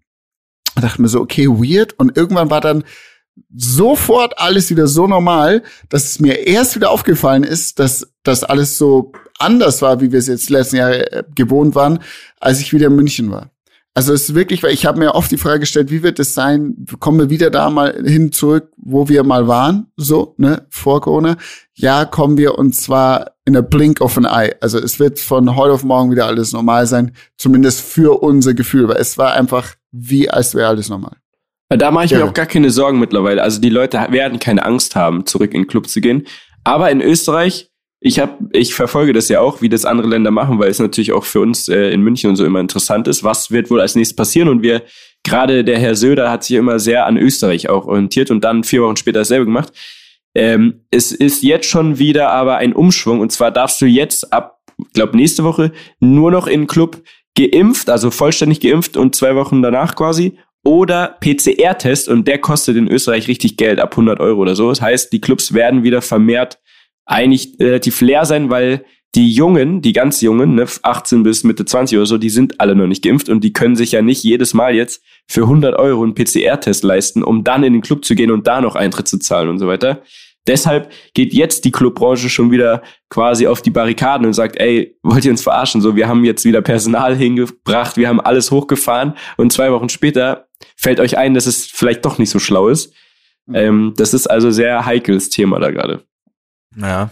[0.81, 1.97] dachte mir so, okay, weird.
[1.97, 2.83] Und irgendwann war dann
[3.55, 8.77] sofort alles wieder so normal, dass es mir erst wieder aufgefallen ist, dass das alles
[8.77, 11.99] so anders war, wie wir es jetzt letzten Jahr äh, gewohnt waren,
[12.39, 13.51] als ich wieder in München war.
[13.95, 16.33] Also es ist wirklich, weil ich habe mir oft die Frage gestellt, wie wird es
[16.33, 21.01] sein, kommen wir wieder da mal hin zurück, wo wir mal waren, so, ne, vor
[21.01, 21.37] Corona.
[21.73, 24.55] Ja, kommen wir und zwar in a blink of an eye.
[24.61, 28.87] Also es wird von heute auf morgen wieder alles normal sein, zumindest für unser Gefühl,
[28.87, 31.17] weil es war einfach wie, als wäre alles normal.
[31.69, 32.19] Da mache ich ja.
[32.19, 33.43] mir auch gar keine Sorgen mittlerweile.
[33.43, 36.25] Also die Leute werden keine Angst haben, zurück in den Club zu gehen.
[36.63, 37.71] Aber in Österreich
[38.02, 41.12] ich habe, ich verfolge das ja auch, wie das andere Länder machen, weil es natürlich
[41.12, 43.24] auch für uns äh, in München und so immer interessant ist.
[43.24, 44.47] Was wird wohl als nächstes passieren?
[44.47, 44.84] Und wir,
[45.24, 48.84] gerade der Herr Söder hat sich immer sehr an Österreich auch orientiert und dann vier
[48.84, 49.74] Wochen später dasselbe gemacht.
[50.34, 54.62] Ähm, es ist jetzt schon wieder aber ein Umschwung und zwar darfst du jetzt ab,
[54.93, 57.02] glaube nächste Woche nur noch in Club
[57.36, 62.88] geimpft, also vollständig geimpft und zwei Wochen danach quasi oder PCR-Test und der kostet in
[62.88, 64.70] Österreich richtig Geld ab 100 Euro oder so.
[64.70, 66.60] Das heißt, die Clubs werden wieder vermehrt
[67.10, 68.86] eigentlich relativ leer sein, weil
[69.16, 72.76] die Jungen, die ganz Jungen, ne, 18 bis Mitte 20 oder so, die sind alle
[72.76, 76.03] noch nicht geimpft und die können sich ja nicht jedes Mal jetzt für 100 Euro
[76.03, 79.18] einen PCR-Test leisten, um dann in den Club zu gehen und da noch Eintritt zu
[79.18, 80.03] zahlen und so weiter.
[80.47, 85.26] Deshalb geht jetzt die Clubbranche schon wieder quasi auf die Barrikaden und sagt, ey, wollt
[85.26, 85.82] ihr uns verarschen?
[85.82, 90.47] So, wir haben jetzt wieder Personal hingebracht, wir haben alles hochgefahren und zwei Wochen später
[90.76, 92.93] fällt euch ein, dass es vielleicht doch nicht so schlau ist.
[93.47, 93.55] Mhm.
[93.55, 96.03] Ähm, das ist also sehr heikles Thema da gerade.
[96.76, 97.09] Ja.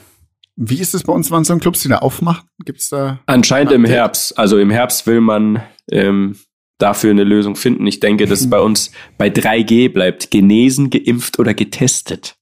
[0.56, 2.50] Wie ist es bei uns, wann so ein Clubs wieder aufmachen?
[2.66, 3.20] Gibt's da?
[3.28, 4.38] Anscheinend im Herbst.
[4.38, 6.36] Also im Herbst will man ähm,
[6.80, 7.86] dafür eine Lösung finden.
[7.86, 12.36] Ich denke, dass bei uns bei 3G bleibt genesen, geimpft oder getestet.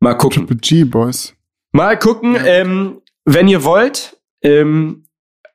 [0.00, 0.46] Mal gucken.
[0.60, 1.34] G, Boys.
[1.72, 2.34] Mal gucken.
[2.34, 2.44] Ja.
[2.44, 5.04] Ähm, wenn ihr wollt, ähm,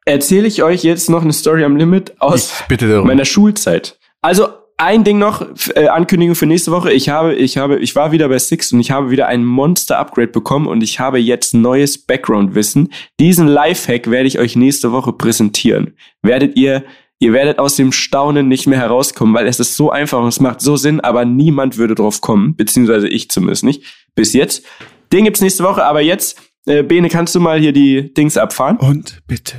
[0.06, 2.64] erzähle ich euch jetzt noch eine Story am Limit aus
[3.04, 4.00] meiner Schulzeit.
[4.22, 4.50] Also
[4.80, 6.92] ein Ding noch, äh, Ankündigung für nächste Woche.
[6.92, 10.30] Ich habe, ich habe, ich war wieder bei Six und ich habe wieder ein Monster-Upgrade
[10.30, 12.94] bekommen und ich habe jetzt neues Background-Wissen.
[13.20, 15.96] Diesen Lifehack werde ich euch nächste Woche präsentieren.
[16.22, 16.86] Werdet ihr,
[17.20, 20.40] ihr werdet aus dem Staunen nicht mehr herauskommen, weil es ist so einfach und es
[20.40, 23.84] macht so Sinn, aber niemand würde drauf kommen, beziehungsweise ich zumindest nicht.
[24.16, 24.66] Bis jetzt.
[25.12, 28.78] Den gibt's nächste Woche, aber jetzt, äh, Bene, kannst du mal hier die Dings abfahren?
[28.78, 29.58] Und bitte.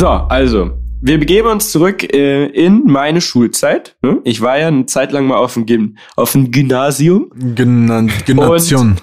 [0.00, 0.70] So, also,
[1.02, 3.98] wir begeben uns zurück äh, in meine Schulzeit.
[4.00, 4.22] Ne?
[4.24, 7.30] Ich war ja eine Zeit lang mal auf dem, Gym auf dem Gymnasium.
[7.54, 8.24] Gymnasium.
[8.24, 8.96] Gymnasium.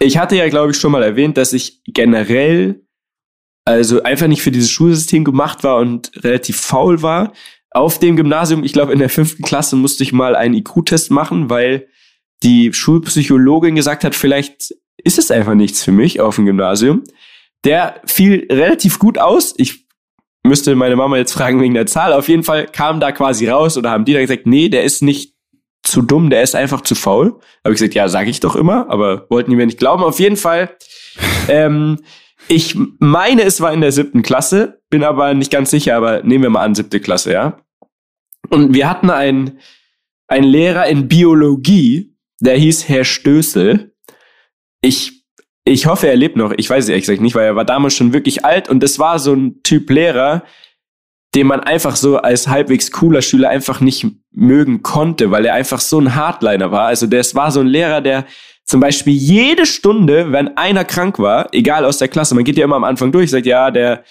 [0.00, 2.82] Ich hatte ja, glaube ich, schon mal erwähnt, dass ich generell
[3.64, 7.32] also einfach nicht für dieses Schulsystem gemacht war und relativ faul war.
[7.70, 11.48] Auf dem Gymnasium, ich glaube in der fünften Klasse musste ich mal einen IQ-Test machen,
[11.48, 11.88] weil
[12.42, 17.04] die Schulpsychologin gesagt hat, vielleicht ist es einfach nichts für mich auf dem Gymnasium.
[17.64, 19.54] Der fiel relativ gut aus.
[19.56, 19.87] Ich
[20.48, 22.12] müsste meine Mama jetzt fragen wegen der Zahl.
[22.12, 25.02] Auf jeden Fall kam da quasi raus oder haben die dann gesagt, nee, der ist
[25.02, 25.34] nicht
[25.82, 27.38] zu dumm, der ist einfach zu faul.
[27.64, 30.02] Habe ich gesagt, ja, sage ich doch immer, aber wollten die mir nicht glauben.
[30.02, 30.76] Auf jeden Fall,
[31.48, 31.98] ähm,
[32.48, 36.42] ich meine, es war in der siebten Klasse, bin aber nicht ganz sicher, aber nehmen
[36.42, 37.60] wir mal an, siebte Klasse, ja.
[38.50, 39.58] Und wir hatten einen,
[40.26, 43.94] einen Lehrer in Biologie, der hieß Herr Stößel.
[44.80, 45.17] Ich
[45.68, 46.52] ich hoffe, er lebt noch.
[46.56, 48.98] Ich weiß es ehrlich gesagt nicht, weil er war damals schon wirklich alt und es
[48.98, 50.42] war so ein Typ Lehrer,
[51.34, 55.80] den man einfach so als halbwegs cooler Schüler einfach nicht mögen konnte, weil er einfach
[55.80, 56.86] so ein Hardliner war.
[56.86, 58.24] Also das war so ein Lehrer, der
[58.64, 62.64] zum Beispiel jede Stunde, wenn einer krank war, egal aus der Klasse, man geht ja
[62.64, 64.04] immer am Anfang durch, sagt, ja, der,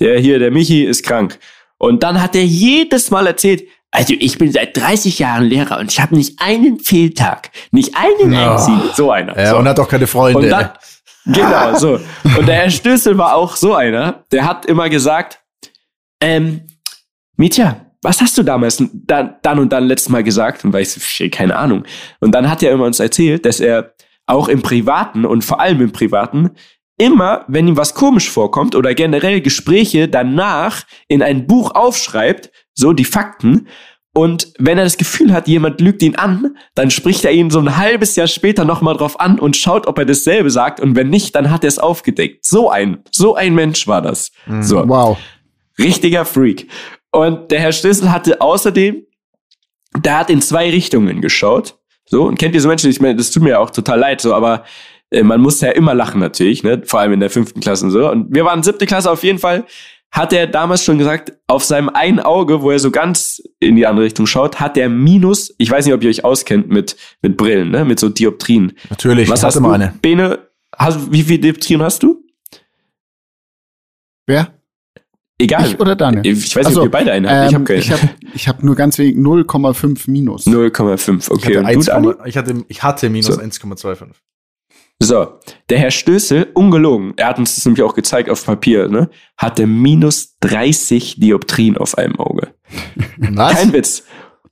[0.00, 1.38] der hier, der Michi ist krank.
[1.78, 5.92] Und dann hat er jedes Mal erzählt, also ich bin seit 30 Jahren Lehrer und
[5.92, 8.36] ich habe nicht einen Fehltag, nicht einen oh.
[8.36, 8.82] einzigen.
[8.94, 9.38] So einer.
[9.38, 9.58] Ja, so.
[9.58, 10.40] und hat auch keine Freunde.
[10.40, 10.70] Und dann,
[11.26, 12.00] Genau, so.
[12.38, 15.40] Und der Herr Stößel war auch so einer, der hat immer gesagt,
[16.20, 16.62] ähm,
[17.36, 20.64] Mietja, was hast du damals dann, dann und dann letztes Mal gesagt?
[20.64, 21.84] Und weiß ich, keine Ahnung.
[22.20, 23.94] Und dann hat er immer uns erzählt, dass er
[24.26, 26.50] auch im Privaten und vor allem im Privaten
[26.98, 32.92] immer, wenn ihm was komisch vorkommt oder generell Gespräche danach in ein Buch aufschreibt, so
[32.92, 33.68] die Fakten,
[34.14, 37.58] und wenn er das Gefühl hat, jemand lügt ihn an, dann spricht er ihn so
[37.58, 40.78] ein halbes Jahr später nochmal drauf an und schaut, ob er dasselbe sagt.
[40.78, 42.46] Und wenn nicht, dann hat er es aufgedeckt.
[42.46, 44.30] So ein, so ein Mensch war das.
[44.46, 44.62] Mhm.
[44.62, 44.88] So.
[44.88, 45.18] Wow.
[45.80, 46.68] Richtiger Freak.
[47.10, 49.04] Und der Herr Schlüssel hatte außerdem,
[49.98, 51.76] der hat in zwei Richtungen geschaut.
[52.06, 54.20] So, und kennt ihr so Menschen, ich meine, das tut mir ja auch total leid,
[54.20, 54.64] so, aber
[55.10, 56.82] äh, man muss ja immer lachen natürlich, ne?
[56.84, 58.10] Vor allem in der fünften Klasse und so.
[58.10, 59.64] Und wir waren siebte Klasse auf jeden Fall
[60.14, 63.84] hat er damals schon gesagt, auf seinem einen Auge, wo er so ganz in die
[63.84, 67.36] andere Richtung schaut, hat er minus, ich weiß nicht, ob ihr euch auskennt mit, mit
[67.36, 68.74] Brillen, ne, mit so Dioptrien.
[68.90, 69.68] Natürlich, Was hast du?
[69.68, 69.92] Eine.
[70.00, 70.38] Bene,
[70.78, 72.24] hast, wie viele Dioptrien hast du?
[74.26, 74.54] Wer?
[75.36, 75.66] Egal.
[75.66, 76.24] Ich oder Daniel?
[76.24, 77.80] Ich weiß nicht, ob ihr beide eine ähm, Ich habe keine.
[77.80, 80.46] Ich habe ich hab nur ganz wenig 0,5 minus.
[80.46, 81.50] 0,5, okay.
[81.50, 83.40] Ich hatte, 1, ich hatte, ich hatte minus so.
[83.40, 84.10] 1,25.
[85.02, 89.10] So, der Herr Stößel, ungelogen, er hat uns das nämlich auch gezeigt auf Papier, ne,
[89.36, 92.54] hatte minus 30 Dioptrien auf einem Auge.
[93.18, 93.54] Was?
[93.54, 94.04] Kein Witz.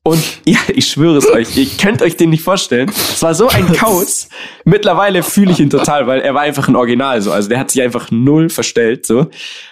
[0.04, 2.88] Und ja, ich schwöre es euch, ihr könnt euch den nicht vorstellen.
[2.88, 4.28] Es war so ein Kauz.
[4.64, 7.30] Mittlerweile fühle ich ihn total, weil er war einfach ein Original so.
[7.30, 9.28] Also der hat sich einfach null verstellt so.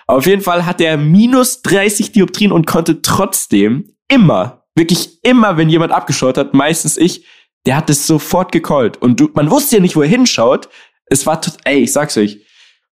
[0.07, 5.69] auf jeden Fall hat er minus 30 Dioptrien und konnte trotzdem immer, wirklich immer, wenn
[5.69, 7.25] jemand abgeschaut hat, meistens ich,
[7.67, 8.97] der hat es sofort gecallt.
[8.99, 10.69] Und du, man wusste ja nicht, wo er hinschaut.
[11.07, 12.41] Es war, ey, ich sag's euch.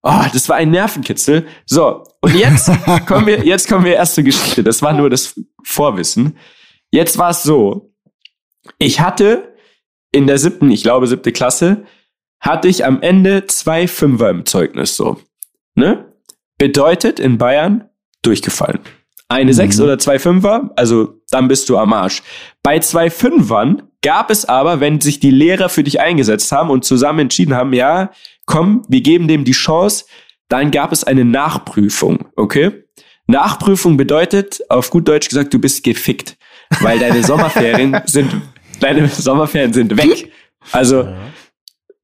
[0.02, 1.46] Oh, das war ein Nervenkitzel.
[1.66, 2.70] So, und jetzt
[3.06, 4.62] kommen wir, jetzt kommen wir erst zur Geschichte.
[4.62, 6.36] Das war nur das Vorwissen.
[6.90, 7.94] Jetzt war es so.
[8.78, 9.54] Ich hatte
[10.12, 11.84] in der siebten, ich glaube siebte Klasse,
[12.40, 15.20] hatte ich am Ende zwei Fünfer im Zeugnis, so.
[15.74, 16.12] Ne?
[16.56, 17.88] Bedeutet in Bayern
[18.22, 18.80] durchgefallen.
[19.28, 19.56] Eine mhm.
[19.56, 22.22] Sechs oder zwei Fünfer, also dann bist du am Arsch.
[22.62, 26.84] Bei zwei Fünfern gab es aber, wenn sich die Lehrer für dich eingesetzt haben und
[26.84, 28.10] zusammen entschieden haben, ja,
[28.46, 30.04] komm, wir geben dem die Chance,
[30.48, 32.84] dann gab es eine Nachprüfung, okay?
[33.26, 36.38] Nachprüfung bedeutet, auf gut Deutsch gesagt, du bist gefickt,
[36.80, 38.34] weil deine Sommerferien sind,
[38.80, 40.32] deine Sommerferien sind weg.
[40.72, 41.08] Also,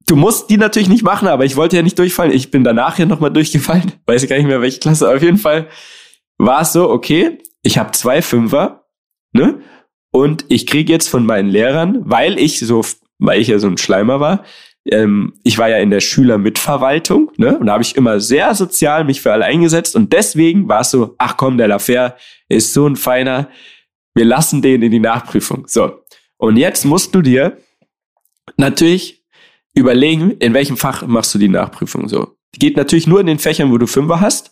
[0.07, 2.31] du musst die natürlich nicht machen, aber ich wollte ja nicht durchfallen.
[2.31, 3.93] Ich bin danach ja nochmal durchgefallen.
[4.05, 5.09] Weiß gar nicht mehr, welche Klasse.
[5.09, 5.67] Auf jeden Fall
[6.37, 8.84] war es so, okay, ich habe zwei Fünfer,
[9.35, 9.61] ne?
[10.11, 12.81] Und ich kriege jetzt von meinen Lehrern, weil ich so,
[13.19, 14.45] weil ich ja so ein Schleimer war,
[14.89, 17.57] ähm, ich war ja in der Schülermitverwaltung, ne?
[17.57, 19.95] Und da habe ich immer sehr sozial mich für alle eingesetzt.
[19.95, 22.15] Und deswegen war es so, ach komm, der Lafer
[22.47, 23.49] ist so ein feiner,
[24.13, 25.65] wir lassen den in die Nachprüfung.
[25.67, 25.99] So.
[26.37, 27.57] Und jetzt musst du dir
[28.57, 29.25] natürlich
[29.73, 32.37] überlegen, in welchem Fach machst du die Nachprüfung so.
[32.57, 34.51] Geht natürlich nur in den Fächern, wo du Fünfer hast.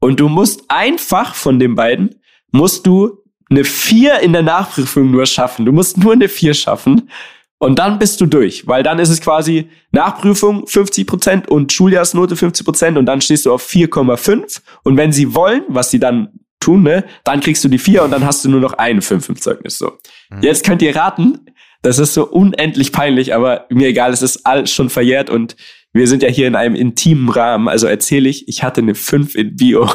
[0.00, 2.22] Und du musst einfach von den beiden,
[2.52, 3.21] musst du
[3.52, 5.64] eine vier in der Nachprüfung nur schaffen.
[5.64, 7.10] Du musst nur eine vier schaffen.
[7.58, 12.34] Und dann bist du durch, weil dann ist es quasi Nachprüfung 50 Prozent und Schuljahrsnote
[12.34, 14.60] 50 Prozent und dann stehst du auf 4,5.
[14.82, 18.10] Und wenn sie wollen, was sie dann tun, ne, dann kriegst du die vier und
[18.10, 19.78] dann hast du nur noch eine 5 im Zeugnis.
[19.78, 19.92] So.
[20.30, 20.42] Mhm.
[20.42, 21.46] Jetzt könnt ihr raten,
[21.82, 25.54] das ist so unendlich peinlich, aber mir egal, es ist alles schon verjährt und
[25.92, 29.36] wir sind ja hier in einem intimen Rahmen, also erzähle ich, ich hatte eine 5
[29.36, 29.88] in Bio.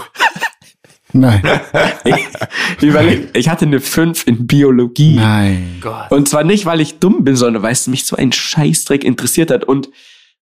[1.13, 1.41] Nein.
[2.05, 5.15] ich, überleg, ich hatte eine 5 in Biologie.
[5.15, 5.77] Nein.
[5.81, 6.11] Gott.
[6.11, 9.51] Und zwar nicht, weil ich dumm bin, sondern weil es mich so ein Scheißdreck interessiert
[9.51, 9.89] hat und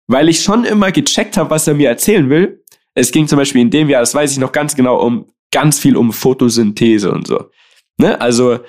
[0.06, 2.64] weil ich schon immer gecheckt habe, was er mir erzählen will.
[2.94, 5.78] Es ging zum Beispiel in dem Jahr, das weiß ich noch ganz genau, um ganz
[5.78, 7.50] viel um Photosynthese und so.
[7.98, 8.20] Ne?
[8.20, 8.60] Also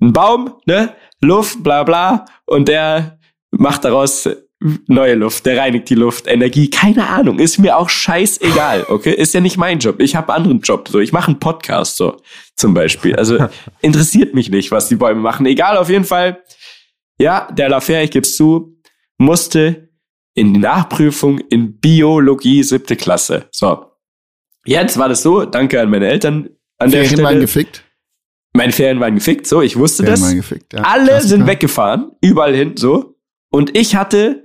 [0.00, 0.94] ein Baum, ne?
[1.20, 3.18] Luft, bla bla, und der
[3.52, 4.28] macht daraus
[4.86, 9.12] neue Luft, der reinigt die Luft, Energie, keine Ahnung, ist mir auch scheißegal, okay?
[9.12, 10.00] Ist ja nicht mein Job.
[10.00, 12.20] Ich habe anderen Job, so ich mache einen Podcast so
[12.56, 13.16] zum Beispiel.
[13.16, 13.38] Also
[13.80, 15.46] interessiert mich nicht, was die Bäume machen.
[15.46, 16.42] Egal, auf jeden Fall.
[17.18, 18.78] Ja, der Lafer, ich geb's zu,
[19.18, 19.88] musste
[20.34, 23.46] in die Nachprüfung in Biologie siebte Klasse.
[23.52, 23.86] So.
[24.64, 26.48] Jetzt war das so, danke an meine Eltern
[26.78, 27.22] an Ferien der Stelle.
[27.24, 27.84] waren gefickt?
[28.54, 30.34] Meine Ferien waren gefickt, so, ich wusste Ferien das.
[30.34, 30.82] Gefickt, ja.
[30.82, 31.28] Alle Klassiker.
[31.28, 33.16] sind weggefahren, überall hin, so.
[33.50, 34.41] Und ich hatte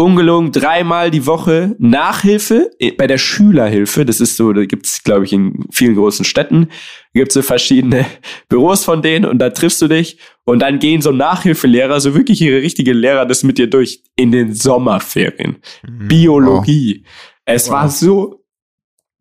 [0.00, 4.04] ungelogen dreimal die Woche Nachhilfe bei der Schülerhilfe.
[4.04, 6.68] Das ist so, da gibt's glaube ich, in vielen großen Städten.
[7.12, 8.06] gibt's so verschiedene
[8.48, 12.40] Büros von denen und da triffst du dich und dann gehen so Nachhilfelehrer, so wirklich
[12.40, 15.58] ihre richtigen Lehrer, das mit dir durch in den Sommerferien.
[15.86, 16.08] Mhm.
[16.08, 17.02] Biologie.
[17.04, 17.12] Wow.
[17.44, 17.72] Es wow.
[17.74, 18.44] war so,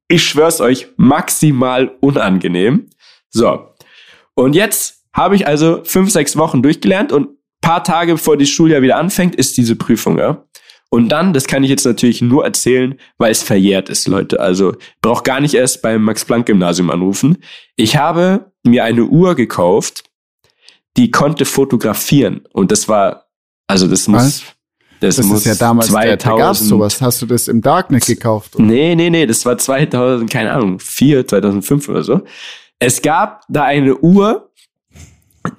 [0.07, 2.89] ich schwör's euch, maximal unangenehm.
[3.29, 3.67] So.
[4.33, 7.29] Und jetzt habe ich also fünf, sechs Wochen durchgelernt und
[7.61, 10.45] paar Tage bevor die Schuljahr wieder anfängt, ist diese Prüfung, ja.
[10.89, 14.39] Und dann, das kann ich jetzt natürlich nur erzählen, weil es verjährt ist, Leute.
[14.39, 17.37] Also braucht gar nicht erst beim Max-Planck-Gymnasium anrufen.
[17.75, 20.03] Ich habe mir eine Uhr gekauft,
[20.97, 22.41] die konnte fotografieren.
[22.53, 23.27] Und das war,
[23.67, 24.43] also das muss.
[24.99, 26.25] Das, das muss ist ja damals 2000.
[26.25, 27.01] Da gab's sowas.
[27.01, 28.55] Hast du das im Darknet gekauft?
[28.55, 28.65] Oder?
[28.65, 32.21] Nee, nee, nee, das war 2000, keine Ahnung, 4, 2005 oder so.
[32.79, 34.51] Es gab da eine Uhr,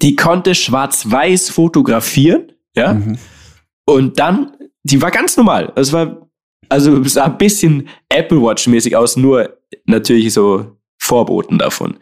[0.03, 2.93] die konnte schwarz-weiß fotografieren, ja.
[2.93, 3.17] Mhm.
[3.85, 4.51] Und dann
[4.83, 5.71] die war ganz normal.
[5.75, 6.29] Es war,
[6.69, 11.97] also es sah ein bisschen Apple Watch mäßig aus, nur natürlich so Vorboten davon.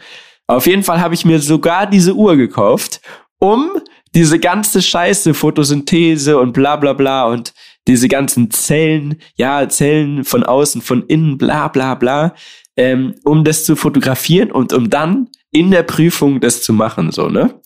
[0.48, 3.02] Auf jeden Fall habe ich mir sogar diese Uhr gekauft,
[3.40, 3.70] um
[4.16, 7.54] diese ganze Scheiße, Photosynthese und bla bla bla und
[7.88, 12.34] diese ganzen Zellen, ja, Zellen von außen, von innen, bla bla bla,
[12.76, 17.30] ähm, um das zu fotografieren und um dann in der Prüfung das zu machen, so,
[17.30, 17.62] ne?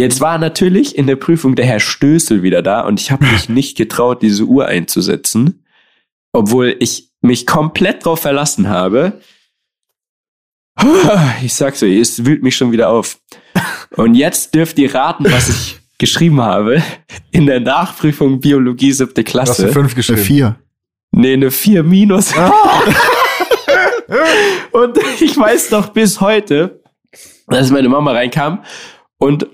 [0.00, 3.48] Jetzt war natürlich in der Prüfung der Herr Stößel wieder da und ich habe mich
[3.50, 5.66] nicht getraut, diese Uhr einzusetzen,
[6.32, 9.20] obwohl ich mich komplett drauf verlassen habe.
[11.42, 13.18] Ich sag's euch, es wühlt mich schon wieder auf.
[13.96, 16.82] Und jetzt dürft ihr raten, was ich geschrieben habe
[17.30, 19.50] in der Nachprüfung Biologie siebte Klasse.
[19.50, 20.18] Hast du fünf geschrieben?
[20.18, 20.56] Eine vier.
[21.10, 22.34] Nee, eine vier minus.
[22.34, 22.82] Ah.
[24.72, 26.80] und ich weiß noch bis heute,
[27.48, 28.64] dass meine Mama reinkam
[29.18, 29.46] und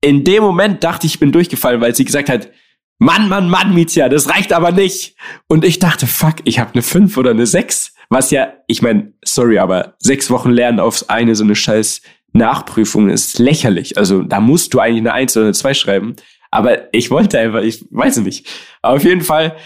[0.00, 2.50] in dem Moment dachte ich, ich bin durchgefallen, weil sie gesagt hat,
[2.98, 5.14] Mann, Mann, Mann, Mietja, das reicht aber nicht.
[5.46, 7.94] Und ich dachte, fuck, ich habe eine 5 oder eine 6.
[8.10, 13.08] Was ja, ich meine, sorry, aber sechs Wochen lernen auf eine so eine scheiß Nachprüfung
[13.08, 13.96] ist lächerlich.
[13.96, 16.16] Also da musst du eigentlich eine 1 oder eine 2 schreiben.
[16.50, 18.48] Aber ich wollte einfach, ich weiß nicht.
[18.82, 19.56] Aber auf jeden Fall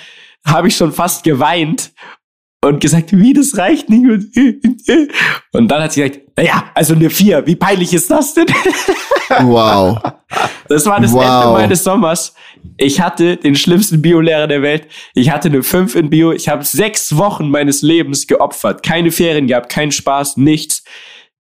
[0.45, 1.93] habe ich schon fast geweint
[2.65, 4.07] und gesagt, wie, das reicht nicht.
[5.53, 8.47] Und dann hat sie gesagt, naja, also eine 4, wie peinlich ist das denn?
[9.41, 9.99] Wow.
[10.69, 11.23] Das war das wow.
[11.23, 12.35] Ende meines Sommers.
[12.77, 14.87] Ich hatte den schlimmsten Biolehrer der Welt.
[15.15, 16.33] Ich hatte eine 5 in Bio.
[16.33, 18.83] Ich habe sechs Wochen meines Lebens geopfert.
[18.83, 20.85] Keine Ferien gehabt, keinen Spaß, nichts.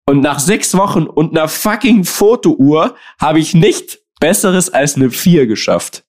[0.07, 5.47] Und nach sechs Wochen und einer fucking Fotouhr habe ich nicht Besseres als eine 4
[5.47, 6.05] geschafft.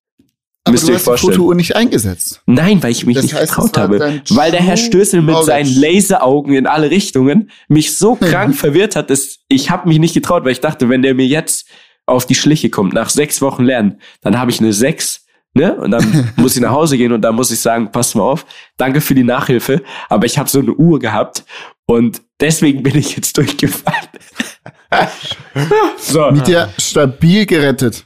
[0.64, 1.32] Aber Müsst du hast vorstellen.
[1.32, 2.42] die Fotouhr nicht eingesetzt.
[2.46, 4.22] Nein, weil ich mich das nicht heißt, getraut habe.
[4.30, 9.10] Weil der Herr Stößel mit seinen Laseraugen in alle Richtungen mich so krank verwirrt hat,
[9.10, 11.68] dass ich habe mich nicht getraut, weil ich dachte, wenn der mir jetzt
[12.06, 15.76] auf die Schliche kommt, nach sechs Wochen Lernen, dann habe ich eine sechs, ne?
[15.76, 18.46] Und dann muss ich nach Hause gehen und dann muss ich sagen, passt mal auf,
[18.78, 21.44] danke für die Nachhilfe, aber ich habe so eine Uhr gehabt
[21.88, 24.10] und deswegen bin ich jetzt durchgefallen.
[25.98, 26.30] so.
[26.32, 28.06] Mit dir stabil gerettet.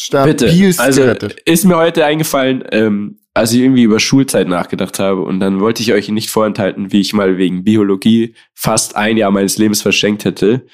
[0.00, 1.12] Stabil also
[1.44, 5.82] ist mir heute eingefallen, ähm, als ich irgendwie über Schulzeit nachgedacht habe und dann wollte
[5.82, 10.24] ich euch nicht vorenthalten, wie ich mal wegen Biologie fast ein Jahr meines Lebens verschenkt
[10.24, 10.64] hätte.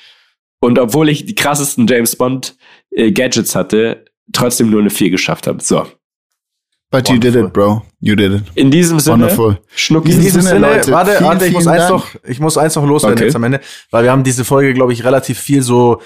[0.61, 2.55] Und obwohl ich die krassesten James Bond
[2.91, 5.63] äh, Gadgets hatte, trotzdem nur eine 4 geschafft habe.
[5.63, 5.87] So.
[6.91, 7.83] But you did it, bro.
[8.01, 8.43] You did it.
[8.55, 9.59] In diesem Sinne, Wonderful.
[9.75, 10.13] Schnucki.
[10.13, 12.87] In diesem Sinne, Leute, warte, vielen, warte, ich muss eins noch, ich muss eins noch
[12.87, 13.25] loswerden okay.
[13.25, 13.61] jetzt am Ende,
[13.91, 16.03] weil wir haben diese Folge, glaube ich, relativ viel so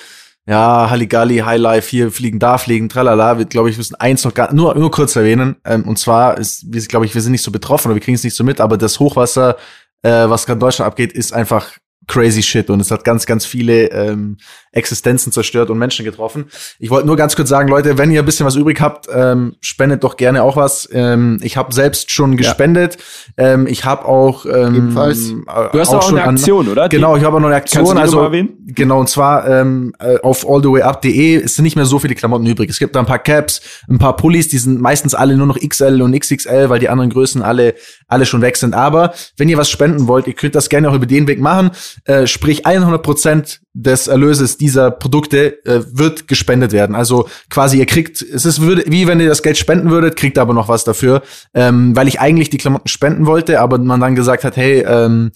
[0.48, 3.36] ja, Halligalli, Highlife, hier fliegen, da fliegen, tralala.
[3.36, 5.56] Wir, glaube ich, müssen eins noch gar, nur, nur kurz erwähnen.
[5.66, 8.14] Ähm, und zwar ist, wir, glaube ich, wir sind nicht so betroffen oder wir kriegen
[8.14, 9.58] es nicht so mit, aber das Hochwasser,
[10.00, 11.72] äh, was gerade in Deutschland abgeht, ist einfach
[12.08, 14.38] crazy shit und es hat ganz, ganz viele ähm,
[14.72, 16.46] Existenzen zerstört und Menschen getroffen.
[16.78, 19.56] Ich wollte nur ganz kurz sagen, Leute, wenn ihr ein bisschen was übrig habt, ähm,
[19.60, 20.88] spendet doch gerne auch was.
[20.92, 22.96] Ähm, ich habe selbst schon gespendet.
[23.36, 23.54] Ja.
[23.54, 25.30] Ähm, ich habe auch ähm, Ebenfalls.
[25.30, 25.34] Äh,
[25.72, 26.88] du hast auch, auch eine Aktion, an, oder?
[26.88, 27.98] Genau, ich habe auch noch eine Aktion.
[27.98, 28.30] also
[28.66, 32.70] genau und zwar ähm, äh, auf allthewayup.de sind nicht mehr so viele Klamotten übrig.
[32.70, 35.58] Es gibt da ein paar Caps, ein paar Pullis, die sind meistens alle nur noch
[35.58, 37.74] XL und XXL, weil die anderen Größen alle
[38.06, 38.74] alle schon weg sind.
[38.74, 41.70] Aber wenn ihr was spenden wollt, ihr könnt das gerne auch über den Weg machen.
[42.04, 46.96] Äh, sprich 100 Prozent des Erlöses dieser Produkte äh, wird gespendet werden.
[46.96, 50.54] Also quasi ihr kriegt, es ist wie wenn ihr das Geld spenden würdet, kriegt aber
[50.54, 51.22] noch was dafür,
[51.54, 55.32] ähm, weil ich eigentlich die Klamotten spenden wollte, aber man dann gesagt hat, hey, ähm,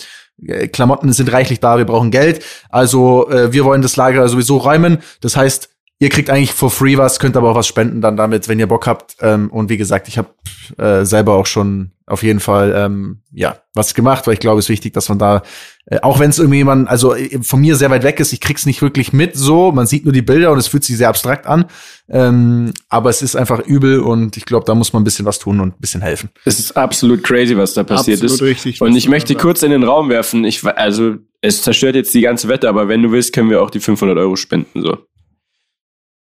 [0.73, 4.99] Klamotten sind reichlich da, wir brauchen Geld, also äh, wir wollen das Lager sowieso räumen.
[5.21, 5.72] Das heißt,
[6.03, 8.67] ihr kriegt eigentlich for free was, könnt aber auch was spenden dann damit, wenn ihr
[8.67, 9.15] Bock habt.
[9.21, 10.31] Ähm, und wie gesagt, ich habe
[10.77, 14.65] äh, selber auch schon auf jeden Fall ähm, ja was gemacht, weil ich glaube, es
[14.65, 15.43] ist wichtig, dass man da
[15.87, 18.41] äh, auch wenn es irgendwie jemand, also äh, von mir sehr weit weg ist, ich
[18.41, 21.09] krieg's nicht wirklich mit so, man sieht nur die Bilder und es fühlt sich sehr
[21.09, 21.67] abstrakt an,
[22.09, 25.39] ähm, aber es ist einfach übel und ich glaube, da muss man ein bisschen was
[25.39, 26.31] tun und ein bisschen helfen.
[26.45, 28.43] Es ist absolut crazy, was da passiert absolut ist.
[28.43, 32.23] Richtig, und ich möchte kurz in den Raum werfen, ich also es zerstört jetzt die
[32.23, 34.99] ganze Wette, aber wenn du willst, können wir auch die 500 Euro spenden so.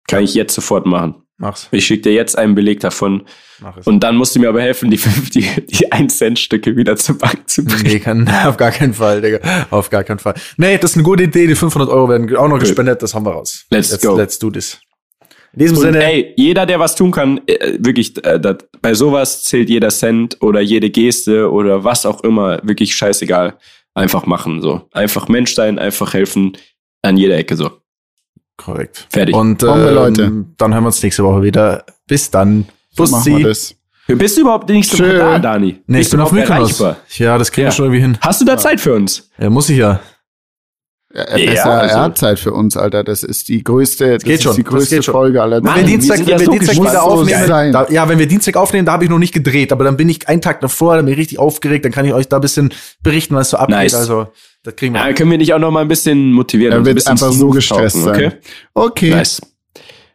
[0.06, 1.24] Kann ich jetzt sofort machen.
[1.36, 1.68] Mach's.
[1.72, 3.24] Ich schicke dir jetzt einen Beleg davon.
[3.60, 3.86] Mach es.
[3.86, 4.98] Und dann musst du mir aber helfen, die,
[5.34, 7.82] die, die 1-Cent-Stücke wieder zur Bank zu bringen.
[7.84, 9.66] Nee, kann, auf gar keinen Fall, Digga.
[9.70, 10.34] Auf gar keinen Fall.
[10.56, 11.46] Nee, das ist eine gute Idee.
[11.46, 13.02] Die 500 Euro werden auch noch gespendet.
[13.02, 13.64] Das haben wir raus.
[13.70, 14.16] Let's, let's go.
[14.16, 14.78] Let's do this.
[15.54, 16.04] In diesem und Sinne.
[16.04, 18.40] Ey, jeder, der was tun kann, äh, wirklich, äh,
[18.80, 23.56] bei sowas zählt jeder Cent oder jede Geste oder was auch immer, wirklich scheißegal.
[23.94, 24.88] Einfach machen, so.
[24.92, 26.56] Einfach Mensch sein, einfach helfen
[27.02, 27.70] an jeder Ecke, so.
[28.56, 29.06] Korrekt.
[29.10, 29.34] Fertig.
[29.34, 30.44] Und ähm, Leute.
[30.56, 31.84] dann hören wir uns nächste Woche wieder.
[32.06, 32.66] Bis dann.
[32.96, 33.74] Bussi.
[34.06, 35.80] Bist du überhaupt nächste Woche da, Dani?
[35.86, 36.78] Nee, ich bin auf Mykonos.
[37.16, 37.70] Ja, das kriegen ja.
[37.70, 38.18] wir schon irgendwie hin.
[38.20, 39.30] Hast du da Zeit für uns?
[39.38, 40.00] Ja, muss ich ja.
[41.16, 41.94] Er, ja, besser, also.
[41.94, 43.04] er hat Zeit für uns, Alter.
[43.04, 44.50] Das ist die größte, das geht schon.
[44.50, 47.88] ist die größte Folge aller Wenn wir Dienstag, wenn wir so Dienstag wieder aufnehmen, da,
[47.88, 50.28] ja, wenn wir Dienstag aufnehmen, da habe ich noch nicht gedreht, aber dann bin ich
[50.28, 52.74] einen Tag davor, dann bin ich richtig aufgeregt, dann kann ich euch da ein bisschen
[53.04, 53.76] berichten, was so abgeht.
[53.76, 53.94] Nice.
[53.94, 54.26] Also,
[54.64, 55.06] das kriegen wir.
[55.06, 56.72] Ja, können wir nicht auch noch mal ein bisschen motivieren?
[56.72, 58.14] Er wird einfach so gestresst sein.
[58.14, 58.30] Okay.
[58.74, 59.10] Okay.
[59.10, 59.40] Nice.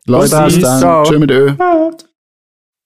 [0.05, 0.79] Leute, bis dann.
[0.79, 1.03] Ciao.
[1.03, 1.53] Tschö mit Ö.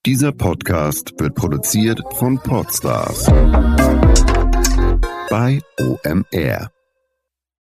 [0.06, 3.26] Dieser Podcast wird produziert von Podstars
[5.30, 6.73] bei OMR.